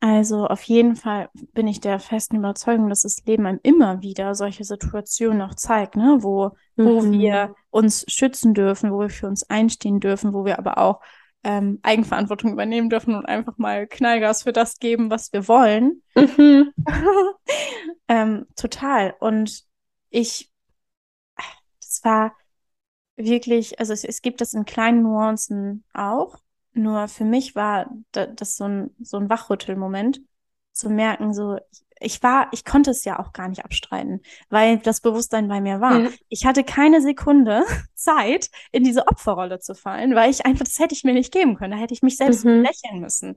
Also 0.00 0.46
auf 0.46 0.62
jeden 0.62 0.96
Fall 0.96 1.28
bin 1.52 1.68
ich 1.68 1.80
der 1.80 2.00
festen 2.00 2.36
Überzeugung, 2.36 2.88
dass 2.88 3.02
das 3.02 3.22
Leben 3.26 3.44
einem 3.44 3.60
immer 3.62 4.00
wieder 4.00 4.34
solche 4.34 4.64
Situationen 4.64 5.42
auch 5.42 5.54
zeigt, 5.54 5.94
ne? 5.94 6.18
wo, 6.20 6.52
wo 6.76 7.02
mhm. 7.02 7.12
wir 7.12 7.54
uns 7.68 8.06
schützen 8.08 8.54
dürfen, 8.54 8.92
wo 8.92 9.00
wir 9.00 9.10
für 9.10 9.26
uns 9.26 9.42
einstehen 9.50 10.00
dürfen, 10.00 10.32
wo 10.32 10.46
wir 10.46 10.58
aber 10.58 10.78
auch 10.78 11.02
ähm, 11.44 11.80
Eigenverantwortung 11.82 12.52
übernehmen 12.52 12.88
dürfen 12.88 13.14
und 13.14 13.26
einfach 13.26 13.58
mal 13.58 13.86
Knallgas 13.86 14.42
für 14.42 14.52
das 14.52 14.78
geben, 14.78 15.10
was 15.10 15.34
wir 15.34 15.46
wollen. 15.48 16.02
Mhm. 16.14 16.72
ähm, 18.08 18.46
total. 18.56 19.14
Und 19.20 19.64
ich, 20.08 20.50
das 21.78 22.00
war 22.04 22.34
wirklich, 23.16 23.78
also 23.78 23.92
es, 23.92 24.04
es 24.04 24.22
gibt 24.22 24.40
das 24.40 24.54
in 24.54 24.64
kleinen 24.64 25.02
Nuancen 25.02 25.84
auch. 25.92 26.38
Nur 26.72 27.08
für 27.08 27.24
mich 27.24 27.54
war 27.54 27.90
das 28.12 28.56
so 28.56 28.64
ein, 28.64 28.90
so 29.00 29.16
ein 29.16 29.28
Wachrüttelmoment, 29.28 30.20
zu 30.72 30.88
merken, 30.88 31.34
so, 31.34 31.58
ich 32.00 32.22
war, 32.22 32.48
ich 32.52 32.64
konnte 32.64 32.90
es 32.90 33.04
ja 33.04 33.18
auch 33.18 33.32
gar 33.32 33.48
nicht 33.48 33.64
abstreiten, 33.64 34.22
weil 34.48 34.78
das 34.78 35.00
Bewusstsein 35.00 35.48
bei 35.48 35.60
mir 35.60 35.80
war. 35.80 35.98
Mhm. 35.98 36.14
Ich 36.28 36.46
hatte 36.46 36.64
keine 36.64 37.02
Sekunde 37.02 37.64
Zeit, 37.94 38.50
in 38.72 38.82
diese 38.82 39.06
Opferrolle 39.06 39.60
zu 39.60 39.74
fallen, 39.74 40.14
weil 40.14 40.30
ich 40.30 40.46
einfach, 40.46 40.64
das 40.64 40.78
hätte 40.78 40.94
ich 40.94 41.04
mir 41.04 41.12
nicht 41.12 41.32
geben 41.32 41.56
können. 41.56 41.72
Da 41.72 41.76
hätte 41.76 41.94
ich 41.94 42.02
mich 42.02 42.16
selbst 42.16 42.44
mhm. 42.44 42.62
lächeln 42.62 43.00
müssen. 43.00 43.36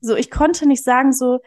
So, 0.00 0.14
ich 0.14 0.30
konnte 0.30 0.68
nicht 0.68 0.84
sagen, 0.84 1.12
so, 1.12 1.40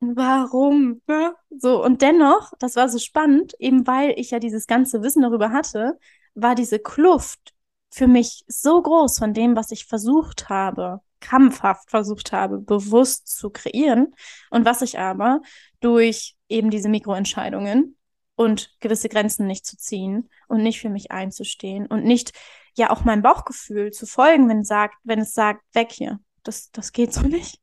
warum? 0.00 1.02
Ne? 1.06 1.34
So, 1.50 1.84
und 1.84 2.00
dennoch, 2.00 2.52
das 2.58 2.76
war 2.76 2.88
so 2.88 2.98
spannend, 2.98 3.54
eben 3.58 3.86
weil 3.86 4.14
ich 4.16 4.30
ja 4.30 4.38
dieses 4.38 4.66
ganze 4.66 5.02
Wissen 5.02 5.22
darüber 5.22 5.50
hatte, 5.50 5.98
war 6.34 6.54
diese 6.54 6.78
Kluft 6.78 7.52
für 7.90 8.06
mich 8.06 8.44
so 8.46 8.80
groß 8.82 9.18
von 9.18 9.34
dem, 9.34 9.56
was 9.56 9.70
ich 9.70 9.86
versucht 9.86 10.48
habe, 10.48 11.00
krampfhaft 11.20 11.90
versucht 11.90 12.32
habe, 12.32 12.58
bewusst 12.58 13.28
zu 13.28 13.50
kreieren 13.50 14.14
und 14.50 14.64
was 14.64 14.82
ich 14.82 14.98
aber 14.98 15.40
durch 15.80 16.36
eben 16.48 16.70
diese 16.70 16.88
Mikroentscheidungen 16.88 17.96
und 18.36 18.70
gewisse 18.80 19.08
Grenzen 19.08 19.46
nicht 19.46 19.66
zu 19.66 19.76
ziehen 19.76 20.28
und 20.46 20.62
nicht 20.62 20.80
für 20.80 20.90
mich 20.90 21.10
einzustehen 21.10 21.86
und 21.86 22.04
nicht 22.04 22.32
ja 22.76 22.90
auch 22.90 23.04
meinem 23.04 23.22
Bauchgefühl 23.22 23.90
zu 23.90 24.06
folgen, 24.06 24.48
wenn 24.48 24.60
es 24.60 24.68
sagt, 24.68 24.94
wenn 25.02 25.18
es 25.18 25.34
sagt, 25.34 25.62
weg 25.74 25.90
hier, 25.90 26.20
das, 26.44 26.70
das 26.70 26.92
geht 26.92 27.12
so 27.12 27.22
nicht. 27.22 27.60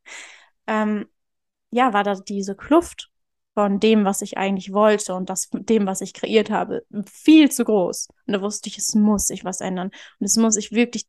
Ähm, 0.67 1.07
ja, 1.71 1.93
war 1.93 2.03
da 2.03 2.15
diese 2.15 2.55
Kluft 2.55 3.11
von 3.55 3.79
dem, 3.79 4.05
was 4.05 4.21
ich 4.21 4.37
eigentlich 4.37 4.73
wollte 4.73 5.15
und 5.15 5.29
das 5.29 5.49
dem, 5.51 5.87
was 5.87 6.01
ich 6.01 6.13
kreiert 6.13 6.51
habe, 6.51 6.85
viel 7.07 7.49
zu 7.49 7.63
groß. 7.63 8.09
Und 8.27 8.33
da 8.33 8.41
wusste 8.41 8.69
ich, 8.69 8.77
es 8.77 8.93
muss 8.95 9.27
sich 9.27 9.45
was 9.45 9.61
ändern. 9.61 9.91
Und 10.19 10.25
es 10.25 10.37
muss 10.37 10.55
sich 10.55 10.73
wirklich 10.73 11.07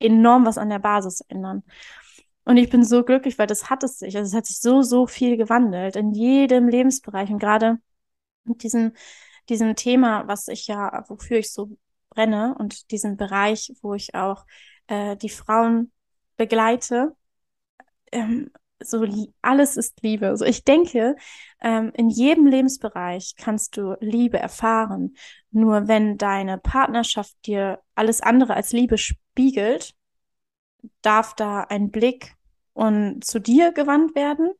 enorm 0.00 0.44
was 0.44 0.58
an 0.58 0.68
der 0.68 0.80
Basis 0.80 1.22
ändern. 1.28 1.62
Und 2.44 2.56
ich 2.58 2.70
bin 2.70 2.84
so 2.84 3.04
glücklich, 3.04 3.38
weil 3.38 3.46
das 3.46 3.70
hat 3.70 3.84
es 3.84 3.98
sich. 4.00 4.16
Also 4.16 4.28
es 4.28 4.34
hat 4.36 4.46
sich 4.46 4.60
so, 4.60 4.82
so 4.82 5.06
viel 5.06 5.36
gewandelt 5.36 5.96
in 5.96 6.12
jedem 6.12 6.68
Lebensbereich. 6.68 7.30
Und 7.30 7.38
gerade 7.38 7.78
mit 8.44 8.62
diesem, 8.64 8.92
diesem 9.48 9.76
Thema, 9.76 10.26
was 10.26 10.48
ich 10.48 10.66
ja, 10.66 11.04
wofür 11.08 11.38
ich 11.38 11.52
so 11.52 11.70
brenne 12.10 12.56
und 12.58 12.90
diesem 12.90 13.16
Bereich, 13.16 13.72
wo 13.80 13.94
ich 13.94 14.14
auch 14.14 14.44
äh, 14.88 15.16
die 15.16 15.28
Frauen 15.28 15.92
begleite, 16.36 17.16
ähm, 18.12 18.50
so 18.80 19.06
alles 19.42 19.76
ist 19.76 20.02
Liebe. 20.02 20.28
Also 20.28 20.44
ich 20.44 20.64
denke, 20.64 21.16
ähm, 21.60 21.92
in 21.94 22.08
jedem 22.08 22.46
Lebensbereich 22.46 23.34
kannst 23.36 23.76
du 23.76 23.96
Liebe 24.00 24.38
erfahren. 24.38 25.16
Nur 25.50 25.88
wenn 25.88 26.18
deine 26.18 26.58
Partnerschaft 26.58 27.34
dir 27.46 27.80
alles 27.94 28.20
andere 28.20 28.54
als 28.54 28.72
Liebe 28.72 28.98
spiegelt, 28.98 29.94
darf 31.02 31.34
da 31.34 31.62
ein 31.62 31.90
Blick 31.90 32.34
und 32.72 33.24
zu 33.24 33.40
dir 33.40 33.72
gewandt 33.72 34.14
werden. 34.14 34.52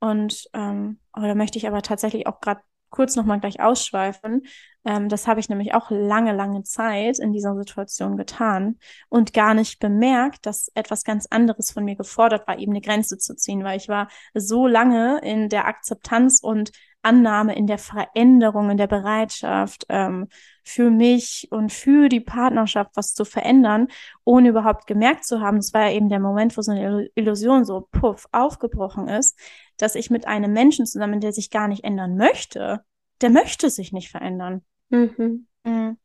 Und 0.00 0.48
ähm, 0.52 0.98
oh, 1.16 1.22
da 1.22 1.34
möchte 1.34 1.58
ich 1.58 1.66
aber 1.66 1.82
tatsächlich 1.82 2.26
auch 2.26 2.40
gerade 2.40 2.60
kurz 2.94 3.16
nochmal 3.16 3.40
gleich 3.40 3.60
ausschweifen. 3.60 4.42
Ähm, 4.84 5.08
das 5.08 5.26
habe 5.26 5.40
ich 5.40 5.48
nämlich 5.48 5.74
auch 5.74 5.90
lange, 5.90 6.32
lange 6.32 6.62
Zeit 6.62 7.18
in 7.18 7.32
dieser 7.32 7.56
Situation 7.56 8.16
getan 8.16 8.78
und 9.08 9.32
gar 9.32 9.52
nicht 9.54 9.80
bemerkt, 9.80 10.46
dass 10.46 10.70
etwas 10.74 11.02
ganz 11.02 11.26
anderes 11.28 11.72
von 11.72 11.84
mir 11.84 11.96
gefordert 11.96 12.46
war, 12.46 12.56
eben 12.56 12.70
eine 12.70 12.80
Grenze 12.80 13.18
zu 13.18 13.34
ziehen, 13.34 13.64
weil 13.64 13.78
ich 13.78 13.88
war 13.88 14.08
so 14.32 14.68
lange 14.68 15.20
in 15.24 15.48
der 15.48 15.66
Akzeptanz 15.66 16.40
und 16.40 16.70
Annahme, 17.04 17.54
in 17.56 17.66
der 17.66 17.78
Veränderung, 17.78 18.70
in 18.70 18.76
der 18.76 18.86
Bereitschaft 18.86 19.86
ähm, 19.88 20.28
für 20.62 20.90
mich 20.90 21.48
und 21.50 21.72
für 21.72 22.08
die 22.08 22.20
Partnerschaft 22.20 22.92
was 22.94 23.14
zu 23.14 23.24
verändern, 23.24 23.88
ohne 24.24 24.48
überhaupt 24.48 24.86
gemerkt 24.86 25.24
zu 25.24 25.40
haben. 25.40 25.56
Das 25.56 25.74
war 25.74 25.88
ja 25.88 25.92
eben 25.92 26.08
der 26.08 26.20
Moment, 26.20 26.56
wo 26.56 26.62
so 26.62 26.72
eine 26.72 27.08
Illusion 27.14 27.64
so 27.64 27.88
puff 27.90 28.26
aufgebrochen 28.32 29.08
ist, 29.08 29.38
dass 29.76 29.94
ich 29.94 30.10
mit 30.10 30.26
einem 30.26 30.52
Menschen 30.52 30.86
zusammen, 30.86 31.20
der 31.20 31.32
sich 31.32 31.50
gar 31.50 31.68
nicht 31.68 31.84
ändern 31.84 32.16
möchte, 32.16 32.84
der 33.20 33.30
möchte 33.30 33.70
sich 33.70 33.92
nicht 33.92 34.10
verändern. 34.10 34.62
Mhm. 34.90 35.46
mhm. 35.64 35.98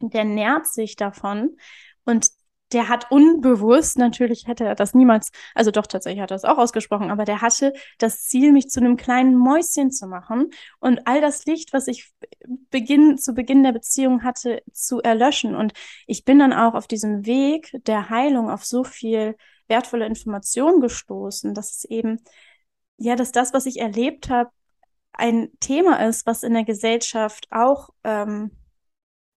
Der 0.00 0.24
nährt 0.24 0.66
sich 0.66 0.96
davon 0.96 1.56
und 2.04 2.28
der 2.72 2.88
hat 2.88 3.10
unbewusst, 3.10 3.96
natürlich 3.96 4.46
hätte 4.46 4.64
er 4.64 4.74
das 4.74 4.94
niemals, 4.94 5.30
also 5.54 5.70
doch 5.70 5.86
tatsächlich 5.86 6.20
hat 6.20 6.30
er 6.30 6.36
das 6.36 6.44
auch 6.44 6.58
ausgesprochen, 6.58 7.10
aber 7.10 7.24
der 7.24 7.40
hatte 7.40 7.72
das 7.98 8.22
Ziel, 8.22 8.52
mich 8.52 8.68
zu 8.68 8.80
einem 8.80 8.96
kleinen 8.96 9.36
Mäuschen 9.36 9.92
zu 9.92 10.06
machen 10.06 10.50
und 10.80 11.06
all 11.06 11.20
das 11.20 11.44
Licht, 11.46 11.72
was 11.72 11.86
ich 11.86 12.12
beginn, 12.70 13.18
zu 13.18 13.34
Beginn 13.34 13.62
der 13.62 13.72
Beziehung 13.72 14.24
hatte, 14.24 14.62
zu 14.72 15.00
erlöschen. 15.00 15.54
Und 15.54 15.72
ich 16.06 16.24
bin 16.24 16.38
dann 16.38 16.52
auch 16.52 16.74
auf 16.74 16.88
diesem 16.88 17.24
Weg 17.24 17.70
der 17.86 18.10
Heilung 18.10 18.50
auf 18.50 18.64
so 18.64 18.82
viel 18.82 19.36
wertvolle 19.68 20.06
Informationen 20.06 20.80
gestoßen, 20.80 21.54
dass 21.54 21.76
es 21.76 21.84
eben, 21.84 22.20
ja, 22.98 23.14
dass 23.16 23.32
das, 23.32 23.52
was 23.52 23.66
ich 23.66 23.80
erlebt 23.80 24.28
habe, 24.28 24.50
ein 25.12 25.48
Thema 25.60 26.06
ist, 26.06 26.26
was 26.26 26.42
in 26.42 26.54
der 26.54 26.64
Gesellschaft 26.64 27.46
auch 27.50 27.90
ähm, 28.04 28.50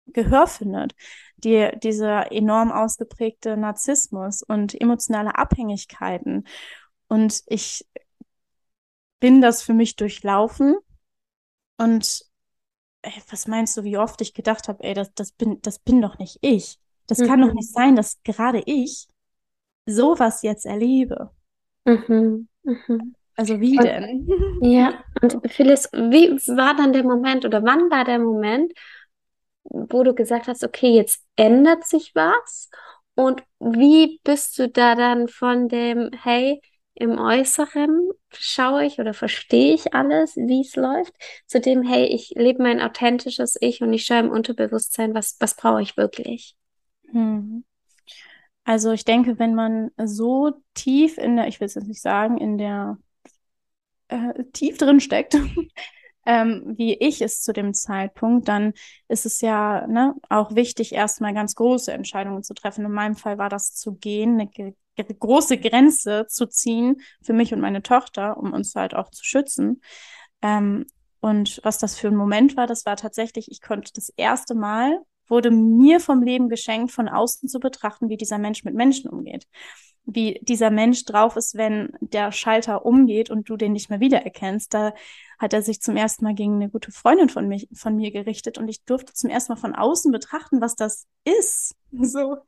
Gehör 0.06 0.46
findet. 0.46 0.94
Die, 1.38 1.70
dieser 1.82 2.32
enorm 2.32 2.72
ausgeprägte 2.72 3.56
Narzissmus 3.56 4.42
und 4.42 4.80
emotionale 4.80 5.36
Abhängigkeiten. 5.36 6.46
Und 7.08 7.42
ich 7.46 7.86
bin 9.20 9.40
das 9.40 9.62
für 9.62 9.74
mich 9.74 9.96
durchlaufen. 9.96 10.76
Und 11.78 12.22
ey, 13.02 13.12
was 13.30 13.46
meinst 13.46 13.76
du, 13.76 13.84
wie 13.84 13.98
oft 13.98 14.20
ich 14.20 14.34
gedacht 14.34 14.68
habe, 14.68 14.82
ey, 14.82 14.94
das, 14.94 15.12
das, 15.14 15.32
bin, 15.32 15.60
das 15.62 15.78
bin 15.78 16.00
doch 16.00 16.18
nicht 16.18 16.38
ich. 16.40 16.78
Das 17.06 17.18
mhm. 17.18 17.26
kann 17.26 17.40
doch 17.40 17.48
mhm. 17.48 17.56
nicht 17.56 17.72
sein, 17.72 17.96
dass 17.96 18.22
gerade 18.22 18.62
ich 18.66 19.08
sowas 19.86 20.42
jetzt 20.42 20.66
erlebe. 20.66 21.30
Mhm. 21.84 22.48
Mhm. 22.62 23.14
Also 23.36 23.60
wie 23.60 23.78
und, 23.78 23.84
denn? 23.84 24.28
Ja, 24.62 25.04
und 25.22 25.40
Phyllis, 25.52 25.90
wie 25.92 26.30
war 26.56 26.74
dann 26.74 26.92
der 26.92 27.04
Moment 27.04 27.44
oder 27.44 27.62
wann 27.62 27.90
war 27.90 28.04
der 28.04 28.18
Moment, 28.18 28.72
wo 29.70 30.02
du 30.02 30.14
gesagt 30.14 30.48
hast, 30.48 30.64
okay, 30.64 30.90
jetzt 30.90 31.22
ändert 31.36 31.86
sich 31.86 32.14
was? 32.14 32.70
Und 33.14 33.42
wie 33.58 34.20
bist 34.24 34.58
du 34.58 34.68
da 34.68 34.94
dann 34.94 35.28
von 35.28 35.68
dem, 35.68 36.10
hey, 36.22 36.60
im 36.94 37.18
Äußeren 37.18 38.10
schaue 38.32 38.84
ich 38.86 38.98
oder 38.98 39.12
verstehe 39.12 39.74
ich 39.74 39.94
alles, 39.94 40.34
wie 40.36 40.62
es 40.62 40.76
läuft, 40.76 41.14
zu 41.46 41.60
dem, 41.60 41.82
hey, 41.82 42.06
ich 42.06 42.32
lebe 42.36 42.62
mein 42.62 42.80
authentisches 42.80 43.56
Ich 43.60 43.82
und 43.82 43.92
ich 43.92 44.04
schaue 44.04 44.20
im 44.20 44.30
Unterbewusstsein, 44.30 45.14
was, 45.14 45.36
was 45.38 45.56
brauche 45.56 45.82
ich 45.82 45.96
wirklich? 45.96 46.56
Hm. 47.10 47.64
Also 48.64 48.92
ich 48.92 49.04
denke, 49.04 49.38
wenn 49.38 49.54
man 49.54 49.90
so 50.04 50.52
tief 50.74 51.18
in 51.18 51.36
der, 51.36 51.48
ich 51.48 51.60
will 51.60 51.66
es 51.66 51.74
jetzt 51.74 51.86
nicht 51.86 52.02
sagen, 52.02 52.38
in 52.38 52.58
der 52.58 52.98
äh, 54.08 54.44
tief 54.52 54.78
drin 54.78 55.00
steckt, 55.00 55.36
ähm, 56.26 56.74
wie 56.76 56.94
ich 56.94 57.22
es 57.22 57.40
zu 57.40 57.52
dem 57.52 57.72
Zeitpunkt, 57.72 58.48
dann 58.48 58.72
ist 59.08 59.26
es 59.26 59.40
ja 59.40 59.86
ne, 59.86 60.14
auch 60.28 60.54
wichtig, 60.54 60.92
erstmal 60.92 61.32
ganz 61.32 61.54
große 61.54 61.92
Entscheidungen 61.92 62.42
zu 62.42 62.52
treffen. 62.52 62.84
In 62.84 62.92
meinem 62.92 63.16
Fall 63.16 63.38
war 63.38 63.48
das 63.48 63.74
zu 63.74 63.94
gehen, 63.94 64.40
eine 64.40 65.14
große 65.18 65.58
Grenze 65.58 66.26
zu 66.28 66.46
ziehen 66.46 67.00
für 67.22 67.32
mich 67.32 67.54
und 67.54 67.60
meine 67.60 67.82
Tochter, 67.82 68.36
um 68.36 68.52
uns 68.52 68.74
halt 68.74 68.94
auch 68.94 69.10
zu 69.10 69.24
schützen. 69.24 69.80
Ähm, 70.42 70.86
und 71.20 71.60
was 71.62 71.78
das 71.78 71.96
für 71.96 72.08
ein 72.08 72.16
Moment 72.16 72.56
war, 72.56 72.66
das 72.66 72.84
war 72.84 72.96
tatsächlich, 72.96 73.50
ich 73.50 73.62
konnte 73.62 73.92
das 73.94 74.10
erste 74.16 74.54
Mal, 74.54 75.00
wurde 75.28 75.50
mir 75.50 76.00
vom 76.00 76.22
Leben 76.22 76.48
geschenkt, 76.48 76.92
von 76.92 77.08
außen 77.08 77.48
zu 77.48 77.60
betrachten, 77.60 78.08
wie 78.08 78.16
dieser 78.16 78.38
Mensch 78.38 78.64
mit 78.64 78.74
Menschen 78.74 79.10
umgeht 79.10 79.46
wie 80.06 80.38
dieser 80.42 80.70
Mensch 80.70 81.04
drauf 81.04 81.36
ist, 81.36 81.56
wenn 81.56 81.90
der 82.00 82.32
Schalter 82.32 82.86
umgeht 82.86 83.28
und 83.28 83.48
du 83.48 83.56
den 83.56 83.72
nicht 83.72 83.90
mehr 83.90 84.00
wiedererkennst. 84.00 84.72
Da 84.72 84.94
hat 85.38 85.52
er 85.52 85.62
sich 85.62 85.80
zum 85.80 85.96
ersten 85.96 86.24
Mal 86.24 86.34
gegen 86.34 86.54
eine 86.54 86.70
gute 86.70 86.92
Freundin 86.92 87.28
von, 87.28 87.48
mich, 87.48 87.68
von 87.72 87.96
mir 87.96 88.10
gerichtet 88.10 88.58
und 88.58 88.68
ich 88.68 88.84
durfte 88.84 89.12
zum 89.12 89.30
ersten 89.30 89.52
Mal 89.52 89.58
von 89.58 89.74
außen 89.74 90.10
betrachten, 90.12 90.60
was 90.60 90.76
das 90.76 91.06
ist. 91.24 91.74
So. 91.98 92.38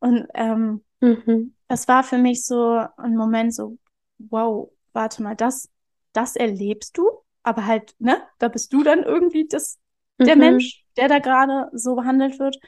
Und 0.00 0.26
ähm, 0.34 0.82
mhm. 1.00 1.54
das 1.68 1.86
war 1.86 2.02
für 2.02 2.18
mich 2.18 2.44
so 2.44 2.84
ein 2.96 3.16
Moment 3.16 3.54
so, 3.54 3.78
wow, 4.18 4.70
warte 4.92 5.22
mal, 5.22 5.36
das, 5.36 5.68
das 6.12 6.34
erlebst 6.34 6.98
du, 6.98 7.08
aber 7.42 7.66
halt, 7.66 7.94
ne, 7.98 8.20
da 8.38 8.48
bist 8.48 8.72
du 8.72 8.82
dann 8.82 9.04
irgendwie 9.04 9.46
das, 9.46 9.78
der 10.18 10.34
mhm. 10.34 10.40
Mensch, 10.40 10.84
der 10.96 11.08
da 11.08 11.18
gerade 11.18 11.70
so 11.72 11.94
behandelt 11.94 12.38
wird. 12.38 12.58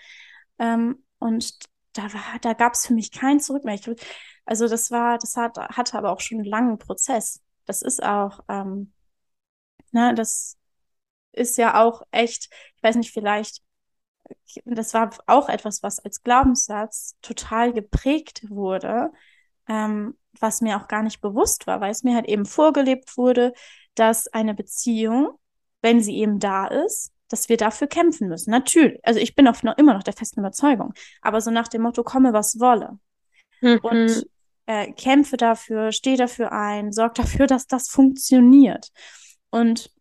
Ähm, 0.59 1.03
und 1.19 1.59
da 1.95 2.05
war, 2.13 2.39
da 2.41 2.53
gab 2.53 2.75
es 2.75 2.87
für 2.87 2.95
mich 2.95 3.11
kein 3.11 3.41
Zurück 3.41 3.65
mehr. 3.65 3.75
Ich, 3.75 3.91
also 4.45 4.69
das 4.69 4.91
war, 4.91 5.19
das 5.19 5.37
hat, 5.37 5.59
hatte 5.59 5.99
aber 5.99 6.13
auch 6.13 6.21
schon 6.21 6.39
einen 6.39 6.47
langen 6.47 6.79
Prozess. 6.79 7.41
Das 7.65 7.83
ist 7.83 8.03
auch, 8.03 8.41
ähm, 8.49 8.93
ne, 9.93 10.15
das 10.15 10.57
ist 11.33 11.57
ja 11.57 11.83
auch 11.83 12.03
echt, 12.11 12.49
ich 12.77 12.83
weiß 12.83 12.97
nicht, 12.97 13.13
vielleicht, 13.13 13.63
das 14.65 14.95
war 14.95 15.11
auch 15.27 15.49
etwas, 15.49 15.83
was 15.83 15.99
als 16.01 16.23
Glaubenssatz 16.23 17.17
total 17.23 17.73
geprägt 17.73 18.49
wurde, 18.49 19.11
ähm, 19.69 20.17
was 20.41 20.61
mir 20.61 20.77
auch 20.77 20.89
gar 20.89 21.03
nicht 21.03 21.21
bewusst 21.21 21.67
war, 21.67 21.81
weil 21.81 21.91
es 21.91 22.03
mir 22.03 22.15
halt 22.15 22.27
eben 22.27 22.47
vorgelebt 22.47 23.17
wurde, 23.17 23.53
dass 23.95 24.29
eine 24.29 24.55
Beziehung, 24.55 25.39
wenn 25.81 26.03
sie 26.03 26.17
eben 26.17 26.39
da 26.39 26.67
ist, 26.67 27.13
dass 27.29 27.49
wir 27.49 27.57
dafür 27.57 27.87
kämpfen 27.87 28.29
müssen. 28.29 28.51
Natürlich. 28.51 29.01
Also 29.05 29.19
ich 29.19 29.35
bin 29.35 29.49
auch 29.49 29.63
noch, 29.63 29.77
immer 29.79 29.95
noch 29.95 30.03
der 30.03 30.13
festen 30.13 30.41
Überzeugung. 30.41 30.93
Aber 31.23 31.41
so 31.41 31.51
nach 31.51 31.69
dem 31.69 31.83
Motto, 31.83 32.03
komme 32.03 32.33
was 32.33 32.61
wolle. 32.61 32.99
Mhm. 33.61 33.81
Und 33.83 34.27
äh, 34.67 34.93
kämpfe 34.93 35.37
dafür, 35.37 35.93
stehe 35.93 36.17
dafür 36.17 36.53
ein, 36.53 36.93
sorge 36.93 37.15
dafür, 37.23 37.47
dass 37.47 37.67
das 37.67 37.89
funktioniert. 37.89 38.89
Und 39.53 39.93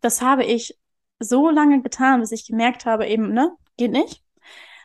das 0.00 0.22
habe 0.22 0.44
ich 0.44 0.78
so 1.18 1.50
lange 1.50 1.82
getan, 1.82 2.20
bis 2.20 2.32
ich 2.32 2.46
gemerkt 2.46 2.86
habe, 2.86 3.06
eben, 3.06 3.32
ne, 3.32 3.56
geht 3.76 3.90
nicht. 3.90 4.22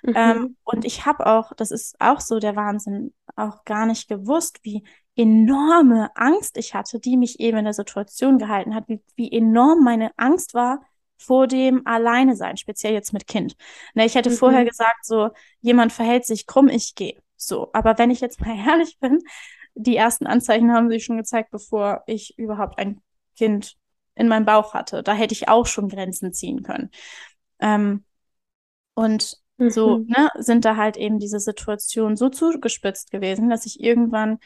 Mhm. 0.03 0.13
Ähm, 0.15 0.57
und 0.63 0.85
ich 0.85 1.05
habe 1.05 1.25
auch, 1.25 1.53
das 1.53 1.71
ist 1.71 1.95
auch 1.99 2.19
so 2.19 2.39
der 2.39 2.55
Wahnsinn, 2.55 3.13
auch 3.35 3.65
gar 3.65 3.85
nicht 3.85 4.07
gewusst, 4.07 4.59
wie 4.63 4.83
enorme 5.15 6.09
Angst 6.15 6.57
ich 6.57 6.73
hatte, 6.73 6.99
die 6.99 7.17
mich 7.17 7.39
eben 7.39 7.57
in 7.57 7.65
der 7.65 7.73
Situation 7.73 8.37
gehalten 8.37 8.73
hat, 8.73 8.87
wie, 8.87 9.01
wie 9.15 9.31
enorm 9.31 9.83
meine 9.83 10.11
Angst 10.17 10.53
war, 10.53 10.81
vor 11.17 11.47
dem 11.47 11.87
Alleine 11.87 12.35
sein, 12.35 12.57
speziell 12.57 12.93
jetzt 12.93 13.13
mit 13.13 13.27
Kind. 13.27 13.55
Ne, 13.93 14.05
ich 14.05 14.15
hätte 14.15 14.29
mhm. 14.29 14.35
vorher 14.35 14.65
gesagt, 14.65 15.05
so, 15.05 15.29
jemand 15.61 15.93
verhält 15.93 16.25
sich 16.25 16.45
krumm, 16.45 16.67
ich 16.67 16.95
gehe. 16.95 17.21
So, 17.37 17.69
aber 17.73 17.97
wenn 17.97 18.11
ich 18.11 18.21
jetzt 18.21 18.41
mal 18.41 18.55
ehrlich 18.67 18.97
bin, 18.99 19.19
die 19.75 19.97
ersten 19.97 20.25
Anzeichen 20.25 20.71
haben 20.71 20.89
sich 20.89 21.03
schon 21.03 21.17
gezeigt, 21.17 21.51
bevor 21.51 22.03
ich 22.07 22.37
überhaupt 22.37 22.79
ein 22.79 23.01
Kind 23.35 23.75
in 24.15 24.27
meinem 24.27 24.45
Bauch 24.45 24.73
hatte. 24.73 25.03
Da 25.03 25.13
hätte 25.13 25.33
ich 25.33 25.49
auch 25.49 25.65
schon 25.65 25.89
Grenzen 25.89 26.33
ziehen 26.33 26.63
können. 26.63 26.89
Ähm, 27.59 28.03
und 28.93 29.37
mhm. 29.57 29.69
so 29.69 29.97
ne, 29.99 30.29
sind 30.35 30.65
da 30.65 30.77
halt 30.77 30.97
eben 30.97 31.19
diese 31.19 31.39
Situationen 31.39 32.15
so 32.15 32.29
zugespitzt 32.29 33.11
gewesen, 33.11 33.49
dass 33.49 33.65
ich 33.65 33.81
irgendwann 33.81 34.39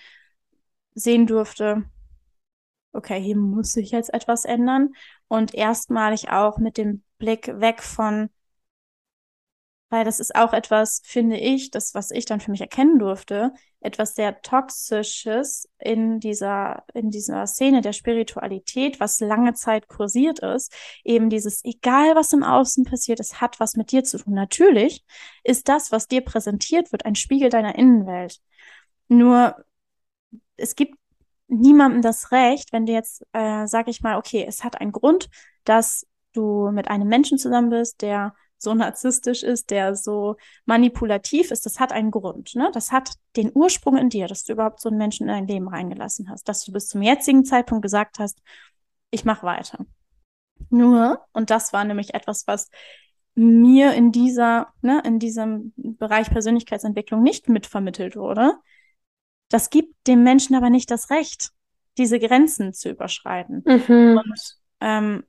sehen 0.96 1.28
durfte, 1.28 1.84
okay, 2.94 3.22
hier 3.22 3.38
muss 3.38 3.74
sich 3.74 3.92
jetzt 3.92 4.14
etwas 4.14 4.46
ändern. 4.46 4.94
Und 5.28 5.54
erstmalig 5.54 6.32
auch 6.32 6.58
mit 6.58 6.78
dem 6.78 7.04
Blick 7.20 7.48
weg 7.60 7.84
von, 7.84 8.30
weil 9.90 10.06
das 10.06 10.20
ist 10.20 10.36
auch 10.36 10.54
etwas, 10.54 11.02
finde 11.04 11.38
ich, 11.38 11.72
das, 11.72 11.96
was 11.96 12.12
ich 12.12 12.26
dann 12.26 12.40
für 12.40 12.52
mich 12.52 12.62
erkennen 12.62 13.00
durfte, 13.00 13.54
etwas 13.82 14.16
sehr 14.16 14.42
Toxisches 14.42 15.68
in 15.80 16.20
dieser, 16.20 16.84
in 16.94 17.10
dieser 17.10 17.48
Szene 17.48 17.82
der 17.82 17.94
Spiritualität, 17.94 19.00
was 19.00 19.20
lange 19.20 19.54
Zeit 19.54 19.88
kursiert 19.88 20.40
ist. 20.40 20.74
Eben 21.04 21.30
dieses, 21.30 21.64
egal 21.64 22.16
was 22.16 22.34
im 22.34 22.44
Außen 22.44 22.84
passiert, 22.84 23.20
es 23.20 23.42
hat 23.42 23.60
was 23.60 23.76
mit 23.76 23.92
dir 23.92 24.04
zu 24.04 24.18
tun. 24.20 24.34
Natürlich 24.34 25.04
ist 25.44 25.70
das, 25.70 25.92
was 25.92 26.08
dir 26.08 26.22
präsentiert 26.22 26.92
wird, 26.92 27.06
ein 27.06 27.16
Spiegel 27.16 27.50
deiner 27.50 27.76
Innenwelt. 27.76 28.40
Nur 29.08 29.56
es 30.58 30.76
gibt 30.76 30.96
niemandem 31.48 32.02
das 32.02 32.32
Recht, 32.32 32.72
wenn 32.74 32.86
du 32.86 32.94
jetzt, 32.94 33.26
äh, 33.34 33.66
sag 33.66 33.88
ich 33.88 34.02
mal, 34.02 34.18
okay, 34.18 34.46
es 34.48 34.64
hat 34.64 34.80
einen 34.80 34.92
Grund, 34.92 35.30
dass 35.64 36.06
du 36.34 36.70
mit 36.72 36.90
einem 36.90 37.08
Menschen 37.08 37.38
zusammen 37.38 37.70
bist, 37.70 38.02
der 38.02 38.36
so 38.62 38.74
narzisstisch 38.74 39.44
ist, 39.44 39.72
der 39.72 39.96
so 39.96 40.36
manipulativ 40.66 41.52
ist, 41.52 41.66
das 41.66 41.80
hat 41.80 41.92
einen 41.92 42.12
Grund. 42.12 42.56
Ne? 42.56 42.70
Das 42.74 42.92
hat 42.92 43.14
den 43.36 43.52
Ursprung 43.54 43.98
in 43.98 44.10
dir, 44.10 44.28
dass 44.28 44.44
du 44.44 44.54
überhaupt 44.54 44.82
so 44.82 44.90
einen 44.90 44.98
Menschen 44.98 45.24
in 45.24 45.30
dein 45.30 45.48
Leben 45.48 45.68
reingelassen 45.68 46.30
hast, 46.30 46.48
dass 46.48 46.64
du 46.64 46.72
bis 46.72 46.88
zum 46.88 47.02
jetzigen 47.02 47.46
Zeitpunkt 47.46 47.84
gesagt 47.84 48.20
hast, 48.20 48.42
ich 49.12 49.26
mache 49.26 49.46
weiter. 49.46 49.86
Nur, 50.70 51.22
und 51.32 51.50
das 51.50 51.74
war 51.74 51.84
nämlich 51.84 52.14
etwas, 52.14 52.46
was 52.48 52.70
mir 53.36 53.94
in 53.94 54.12
dieser, 54.12 54.68
ne, 54.82 55.02
in 55.06 55.20
diesem 55.20 55.74
Bereich 55.78 56.30
Persönlichkeitsentwicklung 56.30 57.24
nicht 57.24 57.48
mitvermittelt 57.48 58.16
wurde, 58.16 58.54
das 59.50 59.70
gibt 59.70 59.96
dem 60.08 60.24
Menschen 60.24 60.56
aber 60.56 60.70
nicht 60.70 60.92
das 60.92 61.10
Recht, 61.10 61.52
diese 61.98 62.20
Grenzen 62.20 62.74
zu 62.74 62.90
überschreiten. 62.90 63.64
Mhm. 63.66 64.18
Und 64.18 64.58
ähm, 64.82 65.24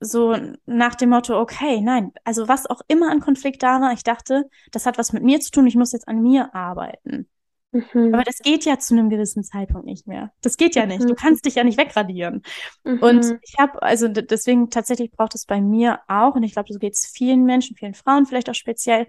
so 0.00 0.36
nach 0.66 0.94
dem 0.94 1.10
Motto, 1.10 1.40
okay, 1.40 1.80
nein, 1.80 2.12
also 2.24 2.48
was 2.48 2.66
auch 2.66 2.80
immer 2.88 3.10
an 3.10 3.20
Konflikt 3.20 3.62
da 3.62 3.80
war, 3.80 3.92
ich 3.92 4.02
dachte, 4.02 4.44
das 4.72 4.86
hat 4.86 4.98
was 4.98 5.12
mit 5.12 5.22
mir 5.22 5.40
zu 5.40 5.50
tun, 5.50 5.66
ich 5.66 5.76
muss 5.76 5.92
jetzt 5.92 6.08
an 6.08 6.22
mir 6.22 6.54
arbeiten. 6.54 7.28
Mhm. 7.72 8.14
Aber 8.14 8.22
das 8.22 8.38
geht 8.38 8.64
ja 8.64 8.78
zu 8.78 8.94
einem 8.94 9.10
gewissen 9.10 9.42
Zeitpunkt 9.42 9.86
nicht 9.86 10.06
mehr. 10.06 10.32
Das 10.40 10.56
geht 10.56 10.74
ja 10.74 10.86
nicht. 10.86 11.02
Du 11.02 11.10
mhm. 11.10 11.16
kannst 11.16 11.44
dich 11.44 11.56
ja 11.56 11.64
nicht 11.64 11.78
wegradieren. 11.78 12.42
Mhm. 12.84 12.98
Und 13.02 13.38
ich 13.42 13.56
habe, 13.58 13.82
also 13.82 14.08
deswegen 14.08 14.70
tatsächlich 14.70 15.10
braucht 15.10 15.34
es 15.34 15.46
bei 15.46 15.60
mir 15.60 16.00
auch, 16.08 16.34
und 16.34 16.42
ich 16.42 16.52
glaube, 16.52 16.72
so 16.72 16.78
geht 16.78 16.94
es 16.94 17.06
vielen 17.06 17.44
Menschen, 17.44 17.76
vielen 17.76 17.94
Frauen 17.94 18.26
vielleicht 18.26 18.48
auch 18.50 18.54
speziell, 18.54 19.06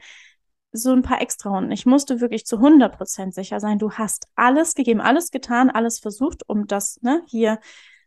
so 0.73 0.91
ein 0.91 1.01
paar 1.01 1.21
extra 1.21 1.49
Runden. 1.49 1.71
Ich 1.71 1.85
musste 1.85 2.19
wirklich 2.19 2.45
zu 2.45 2.57
100 2.57 2.97
Prozent 2.97 3.33
sicher 3.33 3.59
sein, 3.59 3.79
du 3.79 3.93
hast 3.93 4.27
alles 4.35 4.75
gegeben, 4.75 5.01
alles 5.01 5.31
getan, 5.31 5.69
alles 5.69 5.99
versucht, 5.99 6.47
um 6.47 6.67
das 6.67 7.01
ne, 7.01 7.23
hier 7.27 7.59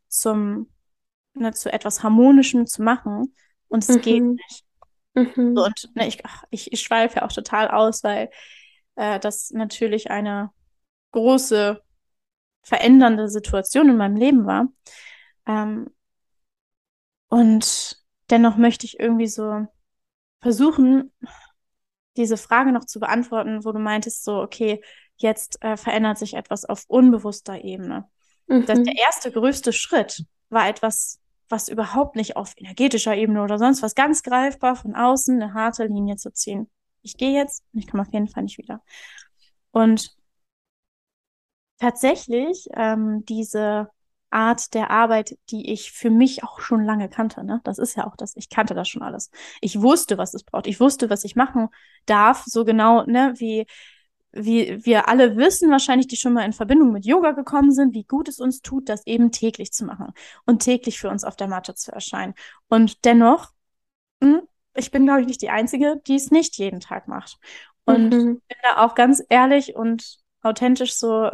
zum, 0.09 0.69
ne, 1.35 1.53
zu 1.53 1.73
etwas 1.73 2.03
Harmonischem 2.03 2.66
zu 2.66 2.83
machen. 2.83 3.35
Und 3.69 3.85
es 3.85 3.97
mhm. 3.97 4.01
geht 4.01 4.23
nicht. 4.23 4.64
Mhm. 5.14 5.57
So, 5.57 5.64
und 5.64 5.90
ne, 5.95 6.07
ich, 6.07 6.25
ach, 6.25 6.45
ich, 6.51 6.73
ich 6.73 6.81
schweife 6.83 7.16
ja 7.16 7.23
auch 7.27 7.33
total 7.33 7.69
aus, 7.69 8.05
weil 8.05 8.31
äh, 8.97 9.19
das 9.19 9.51
natürlich 9.51 10.11
eine 10.11 10.51
große 11.12 11.83
verändernde 12.62 13.29
Situation 13.29 13.88
in 13.90 13.97
meinem 13.97 14.16
Leben 14.16 14.47
war. 14.47 14.69
Ähm, 15.47 15.88
und 17.29 17.97
dennoch 18.29 18.57
möchte 18.57 18.87
ich 18.87 18.99
irgendwie 18.99 19.29
so 19.29 19.66
versuchen, 20.40 21.12
diese 22.16 22.37
Frage 22.37 22.73
noch 22.73 22.85
zu 22.85 23.01
beantworten, 23.01 23.64
wo 23.64 23.73
du 23.73 23.79
meintest, 23.79 24.25
so, 24.25 24.40
okay, 24.40 24.83
jetzt 25.16 25.62
äh, 25.62 25.77
verändert 25.77 26.19
sich 26.19 26.35
etwas 26.35 26.64
auf 26.64 26.85
unbewusster 26.88 27.62
Ebene. 27.62 28.09
Mhm. 28.47 28.66
Das, 28.66 28.83
der 28.83 28.97
erste 28.97 29.31
größte 29.31 29.73
Schritt 29.73 30.25
war 30.49 30.69
etwas, 30.69 31.20
was 31.51 31.69
überhaupt 31.69 32.17
nicht 32.17 32.37
auf 32.37 32.55
energetischer 32.57 33.15
Ebene 33.15 33.43
oder 33.43 33.59
sonst 33.59 33.83
was 33.83 33.95
ganz 33.95 34.23
greifbar 34.23 34.77
von 34.77 34.95
außen 34.95 35.43
eine 35.43 35.53
harte 35.55 35.87
Linie 35.87 36.17
zu 36.17 36.33
ziehen 36.33 36.71
ich 37.03 37.17
gehe 37.17 37.33
jetzt 37.33 37.65
und 37.73 37.81
ich 37.81 37.87
komme 37.87 38.03
auf 38.03 38.13
jeden 38.13 38.29
Fall 38.29 38.43
nicht 38.45 38.59
wieder. 38.59 38.83
Und 39.71 40.17
tatsächlich 41.79 42.69
ähm, 42.75 43.25
diese 43.27 43.91
Art 44.31 44.75
der 44.75 44.91
Arbeit, 44.91 45.37
die 45.51 45.73
ich 45.73 45.93
für 45.93 46.11
mich 46.11 46.45
auch 46.45 46.61
schon 46.61 46.85
lange 46.85 47.09
kannte. 47.09 47.43
Ne? 47.43 47.61
Das 47.65 47.79
ist 47.79 47.97
ja 47.97 48.07
auch 48.07 48.17
das. 48.17 48.37
Ich 48.37 48.49
kannte 48.49 48.75
das 48.75 48.89
schon 48.89 49.03
alles. 49.03 49.31
Ich 49.61 49.81
wusste, 49.81 50.19
was 50.19 50.35
es 50.35 50.45
braucht. 50.45 50.69
Ich 50.69 50.79
wusste, 50.79 51.11
was 51.11 51.25
ich 51.25 51.35
machen 51.35 51.69
darf. 52.07 52.45
So 52.47 52.65
genau, 52.65 53.05
ne, 53.07 53.35
wie, 53.39 53.67
wie 54.33 54.85
wir 54.85 55.09
alle 55.09 55.37
wissen, 55.37 55.71
wahrscheinlich, 55.71 56.07
die 56.07 56.16
schon 56.16 56.33
mal 56.33 56.45
in 56.45 56.53
Verbindung 56.53 56.93
mit 56.93 57.05
Yoga 57.05 57.33
gekommen 57.33 57.73
sind, 57.73 57.95
wie 57.95 58.05
gut 58.05 58.29
es 58.29 58.38
uns 58.38 58.62
tut, 58.62 58.88
das 58.88 59.07
eben 59.07 59.33
täglich 59.33 59.73
zu 59.73 59.85
machen 59.85 60.12
und 60.47 60.62
täglich 60.62 60.99
für 61.01 61.11
uns 61.11 61.25
auf 61.25 61.37
der 61.37 61.49
Matte 61.49 61.75
zu 61.75 61.93
erscheinen. 61.93 62.35
Und 62.69 63.05
dennoch 63.05 63.51
mh, 64.21 64.38
hm, 64.38 64.43
ich 64.75 64.90
bin, 64.90 65.05
glaube 65.05 65.21
ich, 65.21 65.27
nicht 65.27 65.43
die 65.43 65.51
Einzige, 65.51 66.01
die 66.07 66.14
es 66.14 66.31
nicht 66.31 66.57
jeden 66.59 66.81
Tag 66.81 67.09
macht. 67.09 67.38
Und 67.85 68.11
mhm. 68.11 68.40
bin 68.47 68.59
da 68.62 68.85
auch 68.85 68.95
ganz 68.95 69.23
ehrlich 69.29 69.75
und 69.75 70.19
authentisch 70.43 70.95
so, 70.95 71.31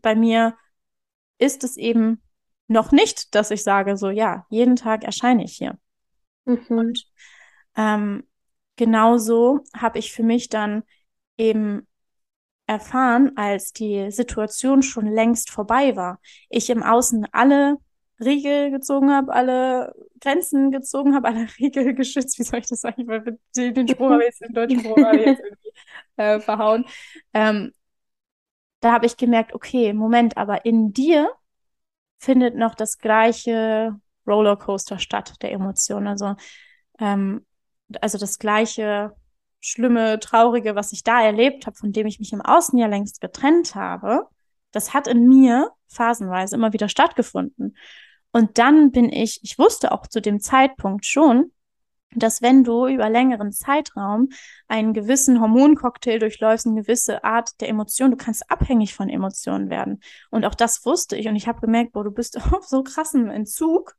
bei 0.00 0.14
mir 0.14 0.56
ist 1.38 1.64
es 1.64 1.76
eben 1.76 2.22
noch 2.68 2.92
nicht, 2.92 3.34
dass 3.34 3.50
ich 3.50 3.62
sage, 3.62 3.96
so 3.96 4.10
ja, 4.10 4.46
jeden 4.50 4.76
Tag 4.76 5.04
erscheine 5.04 5.44
ich 5.44 5.56
hier. 5.56 5.78
Mhm. 6.44 6.66
Und 6.68 7.04
ähm, 7.76 8.24
genauso 8.76 9.60
habe 9.74 9.98
ich 9.98 10.12
für 10.12 10.22
mich 10.22 10.48
dann 10.48 10.82
eben 11.36 11.86
erfahren, 12.72 13.32
als 13.36 13.72
die 13.72 14.10
Situation 14.10 14.82
schon 14.82 15.06
längst 15.06 15.50
vorbei 15.50 15.94
war. 15.94 16.20
Ich 16.48 16.70
im 16.70 16.82
Außen 16.82 17.26
alle 17.32 17.76
Riegel 18.18 18.70
gezogen 18.70 19.10
habe, 19.10 19.32
alle 19.32 19.94
Grenzen 20.20 20.70
gezogen 20.70 21.14
habe, 21.14 21.28
alle 21.28 21.46
Riegel 21.58 21.94
geschützt. 21.94 22.38
Wie 22.38 22.44
soll 22.44 22.60
ich 22.60 22.68
das 22.68 22.80
sagen? 22.80 23.06
Weil 23.06 23.38
den 23.54 23.88
Spruch 23.88 24.10
habe 24.10 24.22
ich 24.22 24.28
jetzt 24.28 24.42
im 24.42 24.54
deutschen 24.54 24.80
Spruch 24.80 24.96
jetzt 24.96 25.40
irgendwie 25.40 25.72
äh, 26.16 26.40
verhauen. 26.40 26.86
Ähm, 27.34 27.72
da 28.80 28.92
habe 28.92 29.06
ich 29.06 29.16
gemerkt, 29.16 29.54
okay, 29.54 29.92
Moment, 29.92 30.36
aber 30.38 30.64
in 30.64 30.92
dir 30.92 31.30
findet 32.18 32.56
noch 32.56 32.74
das 32.74 32.98
gleiche 32.98 34.00
Rollercoaster 34.26 34.98
statt 34.98 35.34
der 35.42 35.52
Emotionen. 35.52 36.06
Also, 36.06 36.36
ähm, 36.98 37.44
also 38.00 38.16
das 38.16 38.38
gleiche 38.38 39.14
schlimme, 39.62 40.20
traurige, 40.20 40.74
was 40.74 40.92
ich 40.92 41.04
da 41.04 41.22
erlebt 41.22 41.66
habe, 41.66 41.76
von 41.76 41.92
dem 41.92 42.06
ich 42.06 42.18
mich 42.18 42.32
im 42.32 42.42
Außen 42.42 42.78
ja 42.78 42.86
längst 42.86 43.20
getrennt 43.20 43.74
habe, 43.74 44.26
das 44.72 44.92
hat 44.92 45.06
in 45.06 45.28
mir 45.28 45.70
phasenweise 45.88 46.56
immer 46.56 46.72
wieder 46.72 46.88
stattgefunden. 46.88 47.76
Und 48.32 48.58
dann 48.58 48.90
bin 48.90 49.12
ich, 49.12 49.40
ich 49.42 49.58
wusste 49.58 49.92
auch 49.92 50.06
zu 50.06 50.20
dem 50.20 50.40
Zeitpunkt 50.40 51.06
schon, 51.06 51.52
dass 52.14 52.42
wenn 52.42 52.64
du 52.64 52.86
über 52.86 53.08
längeren 53.08 53.52
Zeitraum 53.52 54.28
einen 54.68 54.92
gewissen 54.92 55.40
Hormoncocktail 55.40 56.18
durchläufst, 56.18 56.66
eine 56.66 56.82
gewisse 56.82 57.24
Art 57.24 57.60
der 57.60 57.68
Emotion, 57.68 58.10
du 58.10 58.16
kannst 58.16 58.50
abhängig 58.50 58.94
von 58.94 59.08
Emotionen 59.08 59.70
werden. 59.70 60.02
Und 60.30 60.44
auch 60.44 60.54
das 60.54 60.84
wusste 60.84 61.16
ich. 61.16 61.28
Und 61.28 61.36
ich 61.36 61.48
habe 61.48 61.60
gemerkt, 61.60 61.92
boah, 61.92 62.04
du 62.04 62.10
bist 62.10 62.36
auf 62.52 62.64
so 62.66 62.82
krassem 62.82 63.30
Entzug 63.30 63.94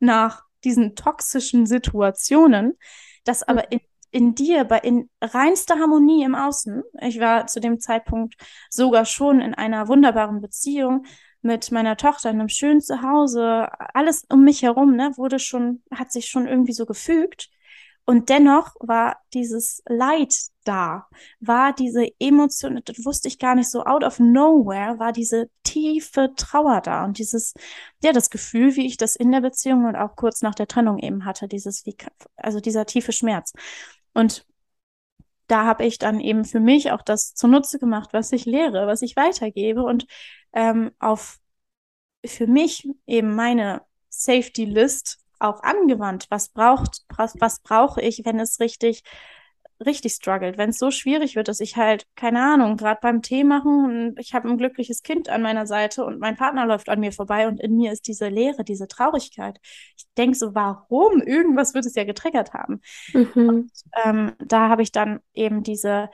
nach 0.00 0.44
diesen 0.64 0.94
toxischen 0.94 1.66
Situationen, 1.66 2.78
dass 3.24 3.42
aber 3.42 3.62
mhm. 3.62 3.66
in, 3.70 3.80
in 4.10 4.34
dir, 4.34 4.64
bei 4.64 4.78
in 4.78 5.10
reinster 5.20 5.78
Harmonie 5.78 6.24
im 6.24 6.34
Außen, 6.34 6.82
ich 7.02 7.20
war 7.20 7.46
zu 7.46 7.60
dem 7.60 7.80
Zeitpunkt 7.80 8.34
sogar 8.70 9.04
schon 9.04 9.40
in 9.40 9.54
einer 9.54 9.88
wunderbaren 9.88 10.40
Beziehung, 10.40 11.04
mit 11.42 11.70
meiner 11.70 11.96
Tochter 11.96 12.30
in 12.30 12.40
einem 12.40 12.48
schönen 12.48 12.80
Zuhause, 12.80 13.68
alles 13.94 14.24
um 14.28 14.44
mich 14.44 14.62
herum, 14.62 14.96
ne, 14.96 15.12
wurde 15.16 15.38
schon, 15.38 15.82
hat 15.92 16.10
sich 16.12 16.26
schon 16.26 16.46
irgendwie 16.48 16.72
so 16.72 16.84
gefügt. 16.84 17.48
Und 18.04 18.30
dennoch 18.30 18.74
war 18.80 19.18
dieses 19.34 19.82
Leid 19.86 20.34
da, 20.64 21.06
war 21.40 21.74
diese 21.74 22.06
Emotion, 22.18 22.80
das 22.82 23.04
wusste 23.04 23.28
ich 23.28 23.38
gar 23.38 23.54
nicht 23.54 23.70
so 23.70 23.84
out 23.84 24.02
of 24.02 24.18
nowhere, 24.18 24.98
war 24.98 25.12
diese 25.12 25.50
tiefe 25.62 26.32
Trauer 26.34 26.80
da 26.80 27.04
und 27.04 27.18
dieses, 27.18 27.52
ja, 28.02 28.12
das 28.12 28.30
Gefühl, 28.30 28.76
wie 28.76 28.86
ich 28.86 28.96
das 28.96 29.14
in 29.14 29.30
der 29.30 29.42
Beziehung 29.42 29.84
und 29.84 29.94
auch 29.94 30.16
kurz 30.16 30.40
nach 30.40 30.54
der 30.54 30.66
Trennung 30.66 30.98
eben 30.98 31.26
hatte, 31.26 31.48
dieses, 31.48 31.84
wie, 31.84 31.96
also 32.36 32.60
dieser 32.60 32.86
tiefe 32.86 33.12
Schmerz. 33.12 33.52
Und 34.14 34.46
da 35.46 35.64
habe 35.64 35.86
ich 35.86 35.98
dann 35.98 36.20
eben 36.20 36.44
für 36.44 36.60
mich 36.60 36.92
auch 36.92 37.02
das 37.02 37.34
zunutze 37.34 37.78
gemacht, 37.78 38.10
was 38.12 38.32
ich 38.32 38.44
lehre, 38.44 38.86
was 38.86 39.02
ich 39.02 39.16
weitergebe 39.16 39.82
und 39.82 40.06
ähm, 40.52 40.92
auf 40.98 41.38
für 42.24 42.46
mich 42.46 42.88
eben 43.06 43.34
meine 43.34 43.82
Safety 44.08 44.64
List 44.64 45.18
auch 45.38 45.62
angewandt. 45.62 46.26
Was 46.30 46.48
braucht, 46.50 47.04
was, 47.16 47.34
was 47.40 47.60
brauche 47.60 48.00
ich, 48.02 48.24
wenn 48.24 48.40
es 48.40 48.60
richtig 48.60 49.02
richtig 49.84 50.12
struggelt, 50.12 50.58
wenn 50.58 50.70
es 50.70 50.78
so 50.78 50.90
schwierig 50.90 51.36
wird, 51.36 51.48
dass 51.48 51.60
ich 51.60 51.76
halt, 51.76 52.06
keine 52.16 52.42
Ahnung, 52.42 52.76
gerade 52.76 52.98
beim 53.00 53.22
Tee 53.22 53.44
machen 53.44 53.84
und 53.84 54.18
ich 54.18 54.34
habe 54.34 54.48
ein 54.48 54.58
glückliches 54.58 55.02
Kind 55.02 55.28
an 55.28 55.42
meiner 55.42 55.66
Seite 55.66 56.04
und 56.04 56.18
mein 56.18 56.36
Partner 56.36 56.66
läuft 56.66 56.88
an 56.88 57.00
mir 57.00 57.12
vorbei 57.12 57.46
und 57.46 57.60
in 57.60 57.76
mir 57.76 57.92
ist 57.92 58.08
diese 58.08 58.28
Leere, 58.28 58.64
diese 58.64 58.88
Traurigkeit. 58.88 59.60
Ich 59.96 60.06
denke 60.16 60.36
so, 60.36 60.54
warum? 60.54 61.22
Irgendwas 61.22 61.74
wird 61.74 61.86
es 61.86 61.94
ja 61.94 62.04
getriggert 62.04 62.54
haben. 62.54 62.80
Mhm. 63.12 63.30
Und 63.34 63.72
ähm, 64.04 64.32
da 64.44 64.68
habe 64.68 64.82
ich 64.82 64.90
dann 64.90 65.20
eben 65.32 65.62
diese, 65.62 66.10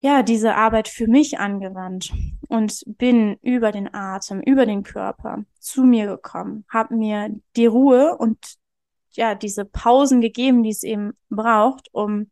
ja, 0.00 0.22
diese 0.22 0.54
Arbeit 0.54 0.88
für 0.88 1.06
mich 1.06 1.38
angewandt 1.38 2.12
und 2.48 2.82
bin 2.86 3.38
über 3.40 3.72
den 3.72 3.92
Atem, 3.94 4.40
über 4.40 4.66
den 4.66 4.82
Körper 4.82 5.44
zu 5.58 5.84
mir 5.84 6.06
gekommen, 6.06 6.66
habe 6.68 6.94
mir 6.96 7.30
die 7.56 7.66
Ruhe 7.66 8.16
und 8.18 8.56
ja, 9.12 9.34
diese 9.34 9.64
Pausen 9.64 10.20
gegeben, 10.20 10.62
die 10.62 10.70
es 10.70 10.82
eben 10.82 11.12
braucht, 11.30 11.88
um 11.92 12.30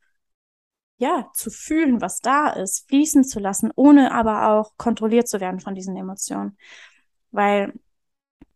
ja, 1.01 1.31
zu 1.33 1.51
fühlen, 1.51 2.03
was 2.03 2.21
da 2.21 2.51
ist, 2.51 2.87
fließen 2.89 3.25
zu 3.25 3.41
lassen, 3.41 3.73
ohne 3.75 4.13
aber 4.13 4.51
auch 4.51 4.77
kontrolliert 4.77 5.29
zu 5.29 5.41
werden 5.41 5.59
von 5.59 5.75
diesen 5.75 5.97
Emotionen. 5.97 6.59
Weil, 7.31 7.73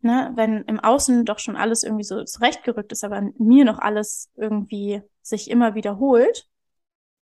ne, 0.03 0.31
wenn 0.37 0.63
im 0.65 0.79
Außen 0.79 1.25
doch 1.25 1.39
schon 1.39 1.57
alles 1.57 1.85
irgendwie 1.85 2.05
so 2.05 2.23
zurechtgerückt 2.23 2.93
ist, 2.93 3.03
aber 3.03 3.17
in 3.17 3.33
mir 3.39 3.65
noch 3.65 3.79
alles 3.79 4.31
irgendwie 4.37 5.01
sich 5.23 5.51
immer 5.51 5.75
wiederholt, 5.75 6.47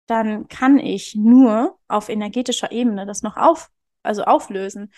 dann 0.07 0.49
kann 0.49 0.77
ich 0.77 1.15
nur 1.15 1.79
auf 1.87 2.09
energetischer 2.09 2.73
Ebene 2.73 3.05
das 3.05 3.21
noch 3.21 3.37
auf, 3.37 3.69
also 4.03 4.23
auflösen. 4.23 4.91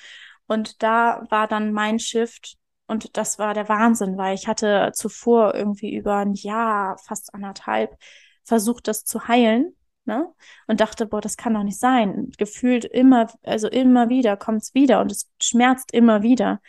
Und 0.47 0.81
da 0.81 1.27
war 1.29 1.47
dann 1.47 1.71
mein 1.71 1.99
Shift 1.99 2.57
und 2.87 3.15
das 3.15 3.37
war 3.37 3.53
der 3.53 3.69
Wahnsinn, 3.69 4.17
weil 4.17 4.33
ich 4.33 4.47
hatte 4.47 4.91
zuvor 4.95 5.53
irgendwie 5.53 5.95
über 5.95 6.15
ein 6.17 6.33
Jahr, 6.33 6.97
fast 6.97 7.31
anderthalb, 7.35 7.95
versucht, 8.43 8.87
das 8.87 9.05
zu 9.05 9.27
heilen. 9.27 9.75
Ne? 10.09 10.27
Und 10.67 10.81
dachte, 10.81 11.05
boah, 11.05 11.21
das 11.21 11.37
kann 11.37 11.53
doch 11.53 11.63
nicht 11.63 11.79
sein. 11.79 12.31
Gefühlt 12.37 12.83
immer, 12.83 13.27
also 13.43 13.67
immer 13.69 14.09
wieder 14.09 14.37
kommt 14.37 14.63
es 14.63 14.73
wieder 14.73 15.01
und 15.01 15.11
es 15.11 15.29
schmerzt 15.39 15.93
immer 15.93 16.23
wieder. 16.23 16.61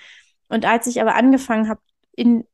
Und 0.48 0.66
als 0.66 0.86
ich 0.86 1.00
aber 1.00 1.14
angefangen 1.14 1.68
habe, 1.68 1.80
in 2.12 2.44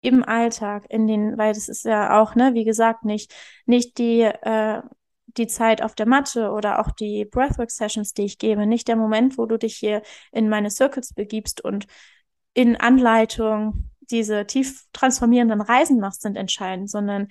im 0.00 0.24
Alltag, 0.24 0.86
in 0.88 1.06
den, 1.06 1.36
weil 1.36 1.52
das 1.52 1.68
ist 1.68 1.84
ja 1.84 2.20
auch, 2.20 2.34
ne, 2.34 2.54
wie 2.54 2.64
gesagt, 2.64 3.04
nicht, 3.04 3.34
nicht 3.66 3.98
die, 3.98 4.22
äh, 4.22 4.80
die 5.26 5.46
Zeit 5.46 5.82
auf 5.82 5.94
der 5.94 6.06
Matte 6.06 6.52
oder 6.52 6.80
auch 6.80 6.90
die 6.90 7.26
Breathwork-Sessions, 7.26 8.14
die 8.14 8.24
ich 8.24 8.38
gebe, 8.38 8.66
nicht 8.66 8.88
der 8.88 8.96
Moment, 8.96 9.36
wo 9.36 9.44
du 9.46 9.58
dich 9.58 9.76
hier 9.76 10.02
in 10.32 10.48
meine 10.48 10.70
Circles 10.70 11.12
begibst 11.12 11.62
und 11.62 11.86
in 12.54 12.76
Anleitung 12.76 13.90
diese 14.00 14.46
tief 14.46 14.86
transformierenden 14.92 15.60
Reisen 15.60 16.00
machst, 16.00 16.22
sind 16.22 16.36
entscheidend, 16.36 16.90
sondern 16.90 17.28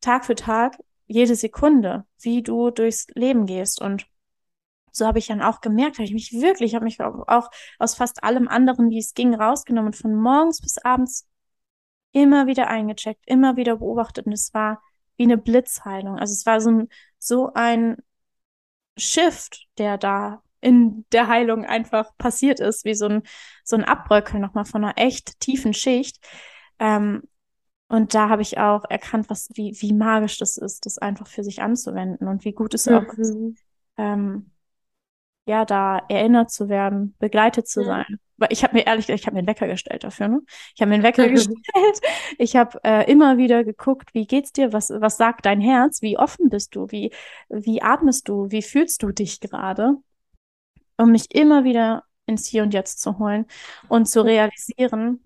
Tag 0.00 0.24
für 0.24 0.34
Tag, 0.34 0.76
jede 1.10 1.34
Sekunde, 1.34 2.04
wie 2.20 2.42
du 2.42 2.70
durchs 2.70 3.08
Leben 3.14 3.44
gehst. 3.46 3.80
Und 3.80 4.06
so 4.92 5.06
habe 5.06 5.18
ich 5.18 5.26
dann 5.26 5.42
auch 5.42 5.60
gemerkt, 5.60 5.96
habe 5.96 6.04
ich 6.04 6.12
mich 6.12 6.32
wirklich, 6.32 6.74
habe 6.74 6.84
mich 6.84 7.00
auch 7.00 7.50
aus 7.80 7.96
fast 7.96 8.22
allem 8.22 8.46
anderen, 8.46 8.90
wie 8.90 8.98
es 8.98 9.14
ging, 9.14 9.34
rausgenommen, 9.34 9.92
von 9.92 10.14
morgens 10.14 10.60
bis 10.60 10.78
abends 10.78 11.28
immer 12.12 12.46
wieder 12.46 12.68
eingecheckt, 12.68 13.22
immer 13.26 13.56
wieder 13.56 13.76
beobachtet. 13.76 14.26
Und 14.26 14.32
es 14.32 14.54
war 14.54 14.80
wie 15.16 15.24
eine 15.24 15.36
Blitzheilung. 15.36 16.16
Also 16.16 16.32
es 16.32 16.46
war 16.46 16.60
so 16.60 16.70
ein, 16.70 16.88
so 17.18 17.52
ein 17.54 17.96
Shift, 18.96 19.66
der 19.78 19.98
da 19.98 20.42
in 20.60 21.06
der 21.10 21.26
Heilung 21.26 21.64
einfach 21.64 22.16
passiert 22.18 22.60
ist, 22.60 22.84
wie 22.84 22.94
so 22.94 23.06
ein, 23.06 23.22
so 23.64 23.74
ein 23.74 23.84
Abbröckeln 23.84 24.40
nochmal 24.40 24.64
von 24.64 24.84
einer 24.84 24.96
echt 24.96 25.40
tiefen 25.40 25.74
Schicht. 25.74 26.24
Ähm, 26.78 27.22
und 27.90 28.14
da 28.14 28.28
habe 28.30 28.42
ich 28.42 28.58
auch 28.58 28.84
erkannt, 28.88 29.28
was, 29.28 29.50
wie, 29.54 29.76
wie 29.80 29.92
magisch 29.92 30.38
das 30.38 30.56
ist, 30.56 30.86
das 30.86 30.98
einfach 30.98 31.26
für 31.26 31.44
sich 31.44 31.60
anzuwenden 31.60 32.26
und 32.26 32.44
wie 32.44 32.52
gut 32.52 32.72
es 32.72 32.86
mhm. 32.86 32.94
auch 32.94 33.12
ist, 33.14 33.36
ähm, 33.98 34.50
ja, 35.46 35.64
da 35.64 35.98
erinnert 36.08 36.50
zu 36.50 36.68
werden, 36.68 37.14
begleitet 37.18 37.68
zu 37.68 37.84
sein. 37.84 38.18
Weil 38.36 38.48
ich 38.52 38.62
habe 38.62 38.76
mir 38.76 38.86
ehrlich 38.86 39.06
gesagt, 39.06 39.20
ich 39.20 39.26
habe 39.26 39.34
mir 39.34 39.40
einen 39.40 39.48
Wecker 39.48 39.66
gestellt 39.66 40.04
dafür, 40.04 40.28
ne? 40.28 40.40
Ich 40.74 40.80
habe 40.80 40.88
mir 40.88 40.94
einen 40.94 41.02
Wecker 41.02 41.28
gestellt. 41.28 41.58
Ich 42.38 42.56
habe 42.56 42.78
äh, 42.84 43.10
immer 43.10 43.36
wieder 43.36 43.64
geguckt, 43.64 44.14
wie 44.14 44.26
geht's 44.26 44.52
dir? 44.52 44.72
Was, 44.72 44.88
was 44.90 45.18
sagt 45.18 45.44
dein 45.44 45.60
Herz? 45.60 46.00
Wie 46.00 46.16
offen 46.16 46.48
bist 46.48 46.74
du? 46.74 46.86
Wie, 46.88 47.12
wie 47.50 47.82
atmest 47.82 48.28
du? 48.28 48.50
Wie 48.50 48.62
fühlst 48.62 49.02
du 49.02 49.10
dich 49.10 49.40
gerade? 49.40 49.96
um 51.00 51.10
mich 51.10 51.34
immer 51.34 51.64
wieder 51.64 52.04
ins 52.26 52.46
Hier 52.46 52.62
und 52.62 52.74
Jetzt 52.74 53.00
zu 53.00 53.18
holen 53.18 53.46
und 53.88 54.06
zu 54.06 54.22
realisieren, 54.24 55.20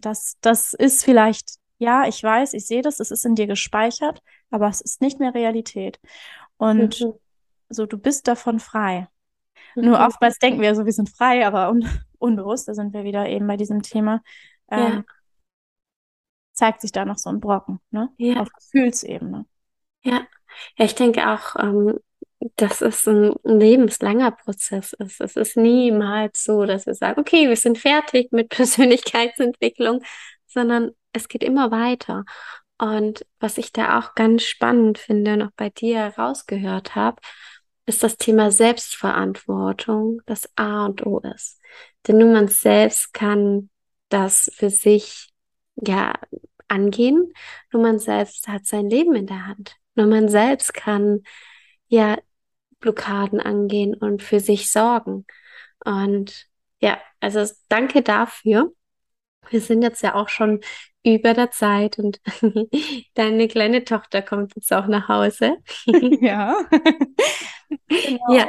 dass 0.00 0.36
das 0.40 0.74
ist 0.74 1.04
vielleicht, 1.04 1.54
ja, 1.80 2.06
ich 2.06 2.22
weiß, 2.22 2.52
ich 2.52 2.66
sehe 2.66 2.82
das, 2.82 3.00
es 3.00 3.10
ist 3.10 3.24
in 3.24 3.34
dir 3.34 3.46
gespeichert, 3.46 4.22
aber 4.50 4.68
es 4.68 4.82
ist 4.82 5.00
nicht 5.00 5.18
mehr 5.18 5.34
Realität. 5.34 5.98
Und 6.58 7.00
mhm. 7.00 7.14
so, 7.70 7.86
du 7.86 7.96
bist 7.96 8.28
davon 8.28 8.60
frei. 8.60 9.08
Mhm. 9.74 9.86
Nur 9.86 10.00
oftmals 10.00 10.38
denken 10.38 10.60
wir 10.60 10.74
so, 10.74 10.84
wir 10.84 10.92
sind 10.92 11.08
frei, 11.08 11.46
aber 11.46 11.70
un 11.70 11.88
unbewusst, 12.18 12.68
da 12.68 12.74
sind 12.74 12.92
wir 12.92 13.04
wieder 13.04 13.26
eben 13.26 13.46
bei 13.46 13.56
diesem 13.56 13.80
Thema, 13.80 14.22
ähm, 14.70 14.78
ja. 14.92 15.04
zeigt 16.52 16.82
sich 16.82 16.92
da 16.92 17.06
noch 17.06 17.16
so 17.16 17.30
ein 17.30 17.40
Brocken, 17.40 17.80
ne? 17.90 18.10
Ja. 18.18 18.42
Auf 18.42 18.52
Gefühlsebene. 18.52 19.46
Ja. 20.02 20.26
Ja, 20.76 20.84
ich 20.84 20.94
denke 20.94 21.30
auch, 21.30 21.56
ähm, 21.58 21.98
dass 22.56 22.82
es 22.82 23.08
ein 23.08 23.34
lebenslanger 23.42 24.32
Prozess 24.32 24.92
ist. 24.92 25.22
Es 25.22 25.36
ist 25.36 25.56
niemals 25.56 26.44
so, 26.44 26.66
dass 26.66 26.84
wir 26.84 26.94
sagen, 26.94 27.20
okay, 27.20 27.48
wir 27.48 27.56
sind 27.56 27.78
fertig 27.78 28.32
mit 28.32 28.48
Persönlichkeitsentwicklung, 28.50 30.02
sondern 30.46 30.90
es 31.12 31.28
geht 31.28 31.42
immer 31.42 31.70
weiter. 31.70 32.24
Und 32.78 33.26
was 33.40 33.58
ich 33.58 33.72
da 33.72 33.98
auch 33.98 34.14
ganz 34.14 34.42
spannend 34.44 34.98
finde, 34.98 35.36
noch 35.36 35.50
bei 35.56 35.70
dir 35.70 35.98
herausgehört 35.98 36.94
habe, 36.94 37.20
ist 37.86 38.02
das 38.02 38.16
Thema 38.16 38.50
Selbstverantwortung, 38.50 40.22
das 40.26 40.48
A 40.56 40.86
und 40.86 41.04
O 41.04 41.20
ist. 41.20 41.60
Denn 42.06 42.18
nur 42.18 42.32
man 42.32 42.48
selbst 42.48 43.12
kann 43.12 43.68
das 44.08 44.50
für 44.54 44.70
sich 44.70 45.30
ja 45.76 46.14
angehen, 46.68 47.32
nur 47.72 47.82
man 47.82 47.98
selbst 47.98 48.48
hat 48.48 48.66
sein 48.66 48.88
Leben 48.88 49.14
in 49.14 49.26
der 49.26 49.46
Hand. 49.46 49.76
Nur 49.94 50.06
man 50.06 50.28
selbst 50.28 50.72
kann 50.72 51.22
ja 51.88 52.16
Blockaden 52.78 53.40
angehen 53.40 53.94
und 53.94 54.22
für 54.22 54.40
sich 54.40 54.70
sorgen. 54.70 55.26
Und 55.84 56.48
ja, 56.80 56.98
also 57.20 57.44
danke 57.68 58.02
dafür. 58.02 58.72
Wir 59.48 59.60
sind 59.60 59.82
jetzt 59.82 60.02
ja 60.02 60.14
auch 60.14 60.28
schon 60.28 60.60
über 61.02 61.32
der 61.34 61.50
Zeit 61.50 61.98
und 61.98 62.20
deine 63.14 63.48
kleine 63.48 63.84
Tochter 63.84 64.22
kommt 64.22 64.54
jetzt 64.54 64.72
auch 64.72 64.86
nach 64.86 65.08
Hause. 65.08 65.56
ja. 66.20 66.56
genau. 67.88 68.34
Ja, 68.34 68.48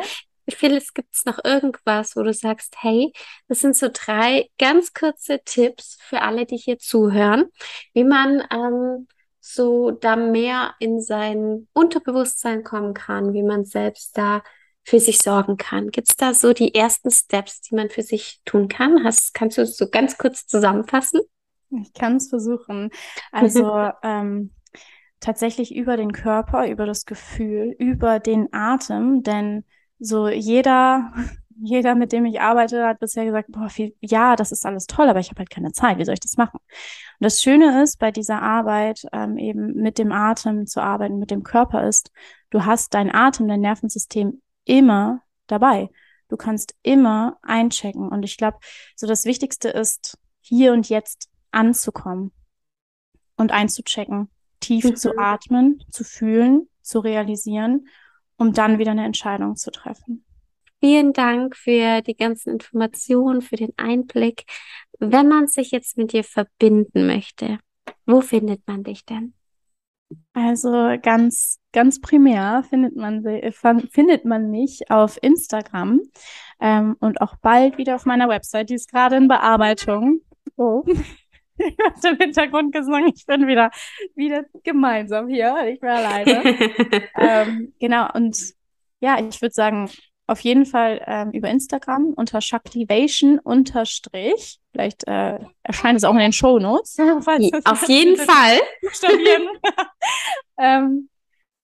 Phyllis, 0.50 0.94
gibt 0.94 1.14
es 1.14 1.26
noch 1.26 1.40
irgendwas, 1.44 2.16
wo 2.16 2.24
du 2.24 2.34
sagst, 2.34 2.76
hey, 2.80 3.14
das 3.48 3.62
sind 3.62 3.76
so 3.76 3.90
drei 3.92 4.50
ganz 4.60 4.94
kurze 4.94 5.40
Tipps 5.46 5.98
für 6.02 6.22
alle, 6.22 6.46
die 6.46 6.58
hier 6.58 6.78
zuhören, 6.78 7.46
wie 7.94 8.04
man 8.04 8.44
ähm, 8.52 9.08
so 9.40 9.92
da 9.92 10.16
mehr 10.16 10.76
in 10.80 11.02
sein 11.02 11.68
Unterbewusstsein 11.74 12.64
kommen 12.64 12.94
kann, 12.94 13.34
wie 13.34 13.44
man 13.44 13.66
selbst 13.66 14.18
da 14.18 14.44
für 14.84 15.00
sich 15.00 15.20
sorgen 15.20 15.58
kann. 15.58 15.90
Gibt 15.90 16.10
es 16.10 16.16
da 16.16 16.34
so 16.34 16.54
die 16.54 16.74
ersten 16.74 17.12
Steps, 17.12 17.62
die 17.62 17.76
man 17.76 17.90
für 17.90 18.02
sich 18.02 18.42
tun 18.46 18.68
kann? 18.68 19.04
Hast, 19.04 19.34
kannst 19.34 19.58
du 19.58 19.62
es 19.62 19.78
so 19.78 19.90
ganz 19.90 20.18
kurz 20.18 20.48
zusammenfassen? 20.48 21.22
Ich 21.70 21.94
kann 21.94 22.18
es 22.18 22.30
versuchen. 22.30 22.90
Also 23.32 23.92
ähm, 24.04 24.52
tatsächlich 25.20 25.76
über 25.76 25.98
den 25.98 26.12
Körper, 26.12 26.68
über 26.68 26.86
das 26.86 27.06
Gefühl, 27.06 27.76
über 27.78 28.20
den 28.20 28.50
Atem, 28.52 29.24
denn 29.24 29.64
so 30.00 30.28
jeder 30.28 31.14
jeder, 31.64 31.96
mit 31.96 32.12
dem 32.12 32.26
ich 32.26 32.42
arbeite, 32.42 32.86
hat 32.88 33.00
bisher 33.00 33.26
gesagt, 33.26 33.52
boah, 33.52 33.70
viel, 33.70 33.96
ja, 34.02 34.36
das 34.36 34.52
ist 34.52 34.66
alles 34.66 34.88
toll, 34.88 35.08
aber 35.08 35.20
ich 35.20 35.30
habe 35.30 35.40
halt 35.40 35.52
keine 35.52 35.72
Zeit. 35.72 35.98
Wie 36.00 36.06
soll 36.06 36.16
ich 36.16 36.20
das 36.20 36.38
machen? 36.38 36.58
Und 36.58 37.24
das 37.24 37.42
Schöne 37.42 37.84
ist 37.84 38.00
bei 38.00 38.12
dieser 38.12 38.42
Arbeit, 38.42 39.04
ähm, 39.14 39.38
eben 39.38 39.74
mit 39.76 39.98
dem 40.00 40.12
Atem 40.12 40.66
zu 40.66 40.82
arbeiten, 40.82 41.20
mit 41.20 41.30
dem 41.30 41.44
Körper 41.44 41.88
ist, 41.88 42.12
du 42.50 42.66
hast 42.66 42.94
dein 42.96 43.14
Atem, 43.14 43.48
dein 43.48 43.62
Nervensystem 43.62 44.42
immer 44.66 45.22
dabei. 45.48 45.90
Du 46.30 46.38
kannst 46.38 46.76
immer 46.82 47.38
einchecken. 47.42 48.08
Und 48.08 48.24
ich 48.24 48.38
glaube, 48.38 48.58
so 48.96 49.08
das 49.08 49.26
Wichtigste 49.26 49.70
ist, 49.70 50.18
hier 50.40 50.74
und 50.74 50.90
jetzt 50.90 51.30
anzukommen 51.52 52.32
und 53.36 53.52
einzuchecken, 53.52 54.30
tief 54.60 54.86
mhm. 54.86 54.96
zu 54.96 55.18
atmen, 55.18 55.84
zu 55.92 56.04
fühlen, 56.04 56.70
zu 56.82 57.00
realisieren, 57.00 57.88
um 58.38 58.54
dann 58.54 58.80
wieder 58.80 58.92
eine 58.92 59.06
Entscheidung 59.06 59.56
zu 59.56 59.72
treffen. 59.72 60.26
Vielen 60.80 61.14
Dank 61.14 61.56
für 61.56 62.02
die 62.02 62.16
ganzen 62.16 62.54
Informationen, 62.54 63.42
für 63.42 63.56
den 63.56 63.74
Einblick. 63.78 64.46
Wenn 64.98 65.28
man 65.28 65.48
sich 65.48 65.70
jetzt 65.70 65.96
mit 65.98 66.12
dir 66.12 66.24
verbinden 66.24 67.06
möchte, 67.06 67.60
wo 68.08 68.22
findet 68.22 68.66
man 68.68 68.84
dich 68.84 69.06
denn? 69.06 69.36
Also 70.34 70.98
ganz, 71.02 71.60
ganz 71.74 72.02
primär 72.02 72.64
findet 72.70 72.96
man, 72.96 73.24
findet 73.92 74.26
man 74.26 74.52
mich 74.52 74.90
auf 74.90 75.18
Instagram 75.22 76.02
ähm, 76.60 76.96
und 77.00 77.22
auch 77.22 77.36
bald 77.42 77.78
wieder 77.78 77.96
auf 77.96 78.06
meiner 78.06 78.30
Website. 78.30 78.70
Die 78.70 78.76
ist 78.76 78.92
gerade 78.92 79.18
in 79.18 79.28
Bearbeitung. 79.28 80.22
Oh. 80.58 80.84
Ich 81.64 81.78
habe 81.78 82.16
im 82.16 82.18
Hintergrund 82.18 82.74
gesungen, 82.74 83.12
ich 83.16 83.24
bin 83.28 83.46
wieder, 83.46 83.70
wieder 84.16 84.46
gemeinsam 84.64 85.28
hier, 85.28 85.56
ich 85.68 85.80
bin 85.80 85.90
alleine. 85.90 86.44
ähm, 87.16 87.74
genau, 87.80 88.12
und 88.14 88.36
ja, 89.00 89.20
ich 89.20 89.40
würde 89.44 89.54
sagen, 89.54 89.88
auf 90.32 90.40
jeden 90.40 90.66
Fall 90.66 91.04
ähm, 91.06 91.32
über 91.32 91.50
Instagram 91.50 92.14
unter 92.16 92.40
Shaktivation 92.40 93.38
unterstrich. 93.38 94.60
Vielleicht 94.72 95.06
äh, 95.08 95.40
erscheint 95.62 95.98
es 95.98 96.04
auch 96.06 96.14
in 96.14 96.20
den 96.20 96.32
Show 96.32 96.58
Notes. 96.58 96.98
Auf 97.66 97.88
jeden 97.90 98.16
Fall. 98.16 98.60
ähm, 100.58 101.10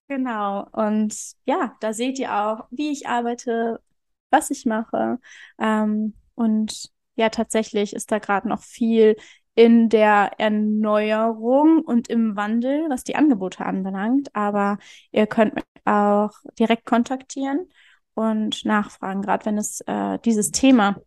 genau. 0.08 0.68
Und 0.72 1.16
ja, 1.46 1.76
da 1.80 1.94
seht 1.94 2.20
ihr 2.20 2.34
auch, 2.36 2.68
wie 2.72 2.92
ich 2.92 3.08
arbeite, 3.08 3.82
was 4.30 4.52
ich 4.52 4.66
mache. 4.66 5.20
Ähm, 5.60 6.14
und 6.36 6.92
ja, 7.16 7.30
tatsächlich 7.30 7.94
ist 7.94 8.12
da 8.12 8.20
gerade 8.20 8.48
noch 8.48 8.62
viel 8.62 9.16
in 9.56 9.90
der 9.90 10.34
Erneuerung 10.40 11.82
und 11.82 12.10
im 12.10 12.36
Wandel, 12.36 12.90
was 12.90 13.04
die 13.04 13.16
Angebote 13.16 13.66
anbelangt. 13.66 14.36
Aber 14.36 14.78
ihr 15.12 15.26
könnt 15.28 15.56
mich 15.56 15.64
auch 15.86 16.32
direkt 16.60 16.86
kontaktieren 16.86 17.68
und 18.14 18.66
nachfragen, 18.66 19.22
gerade 19.22 19.46
wenn 19.46 19.58
es 19.58 19.82
äh, 19.82 20.20
dieses 20.20 20.52
Thema 20.52 20.98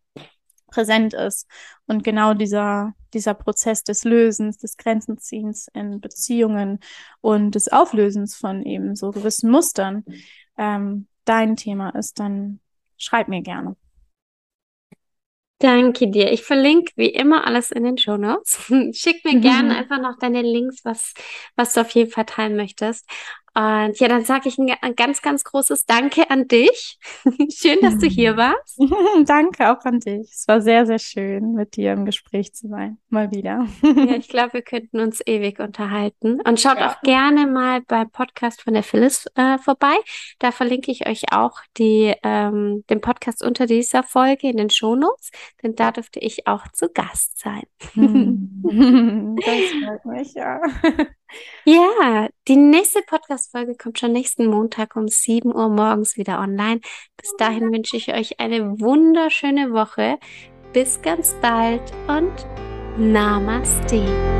präsent 0.70 1.14
ist 1.14 1.46
und 1.86 2.04
genau 2.04 2.34
dieser, 2.34 2.94
dieser 3.12 3.34
Prozess 3.34 3.84
des 3.84 4.04
Lösens, 4.04 4.58
des 4.58 4.76
Grenzenziehens 4.76 5.68
in 5.74 6.00
Beziehungen 6.00 6.80
und 7.20 7.54
des 7.54 7.68
Auflösens 7.68 8.36
von 8.36 8.64
eben 8.64 8.96
so 8.96 9.10
gewissen 9.10 9.50
Mustern 9.50 10.04
ähm, 10.56 11.06
dein 11.24 11.56
Thema 11.56 11.90
ist, 11.90 12.18
dann 12.18 12.60
schreib 12.96 13.28
mir 13.28 13.42
gerne. 13.42 13.76
Danke 15.60 16.08
dir. 16.08 16.32
Ich 16.32 16.42
verlinke 16.42 16.90
wie 16.96 17.10
immer 17.10 17.46
alles 17.46 17.70
in 17.70 17.84
den 17.84 17.98
Show 17.98 18.16
Notes. 18.16 18.58
Schick 18.92 19.22
mir 19.26 19.34
mhm. 19.34 19.40
gerne 19.42 19.76
einfach 19.76 20.00
noch 20.00 20.18
deine 20.18 20.40
Links, 20.40 20.84
was, 20.84 21.12
was 21.54 21.74
du 21.74 21.82
auf 21.82 21.90
jeden 21.90 22.10
Fall 22.10 22.24
teilen 22.24 22.56
möchtest. 22.56 23.06
Und 23.52 23.98
ja, 23.98 24.06
dann 24.06 24.24
sage 24.24 24.48
ich 24.48 24.58
ein, 24.58 24.70
ein, 24.80 24.94
ganz, 24.94 25.22
ganz 25.22 25.42
großes 25.42 25.84
Danke 25.84 26.30
an 26.30 26.46
dich. 26.46 26.98
schön, 27.52 27.78
dass 27.82 27.98
du 27.98 28.06
hier 28.06 28.36
warst. 28.36 28.80
Danke 29.26 29.72
auch 29.72 29.84
an 29.84 29.98
dich. 29.98 30.30
Es 30.32 30.46
war 30.46 30.60
sehr, 30.60 30.86
sehr 30.86 31.00
schön, 31.00 31.54
mit 31.54 31.76
dir 31.76 31.92
im 31.92 32.04
Gespräch 32.04 32.54
zu 32.54 32.68
sein. 32.68 32.98
Mal 33.08 33.32
wieder. 33.32 33.66
ja, 33.82 34.14
ich 34.16 34.28
glaube, 34.28 34.54
wir 34.54 34.62
könnten 34.62 35.00
uns 35.00 35.20
ewig 35.26 35.58
unterhalten. 35.58 36.40
Und 36.42 36.60
schaut 36.60 36.78
ja. 36.78 36.90
auch 36.90 37.00
gerne 37.02 37.48
mal 37.48 37.80
beim 37.82 38.10
Podcast 38.10 38.62
von 38.62 38.74
der 38.74 38.84
Phyllis 38.84 39.26
äh, 39.34 39.58
vorbei. 39.58 39.96
Da 40.38 40.52
verlinke 40.52 40.92
ich 40.92 41.08
euch 41.08 41.32
auch 41.32 41.60
die, 41.76 42.14
ähm, 42.22 42.84
den 42.88 43.00
Podcast 43.00 43.42
unter 43.42 43.66
dieser 43.66 44.04
Folge 44.04 44.48
in 44.48 44.58
den 44.58 44.70
Shownotes, 44.70 45.30
denn 45.62 45.74
da 45.74 45.90
dürfte 45.90 46.20
ich 46.20 46.46
auch 46.46 46.68
zu 46.72 46.88
Gast 46.88 47.40
sein. 47.40 47.64
Hm. 47.94 49.36
das 49.44 50.00
freut 50.00 50.04
mich, 50.04 50.34
ja. 50.34 50.60
Ja, 51.64 52.28
die 52.48 52.56
nächste 52.56 53.02
Podcast-Folge 53.02 53.76
kommt 53.76 53.98
schon 53.98 54.12
nächsten 54.12 54.46
Montag 54.46 54.96
um 54.96 55.08
7 55.08 55.54
Uhr 55.54 55.68
morgens 55.68 56.16
wieder 56.16 56.40
online. 56.40 56.80
Bis 57.16 57.34
dahin 57.36 57.72
wünsche 57.72 57.96
ich 57.96 58.12
euch 58.12 58.40
eine 58.40 58.80
wunderschöne 58.80 59.72
Woche. 59.72 60.18
Bis 60.72 61.02
ganz 61.02 61.34
bald 61.40 61.82
und 62.08 62.32
Namaste. 62.96 64.39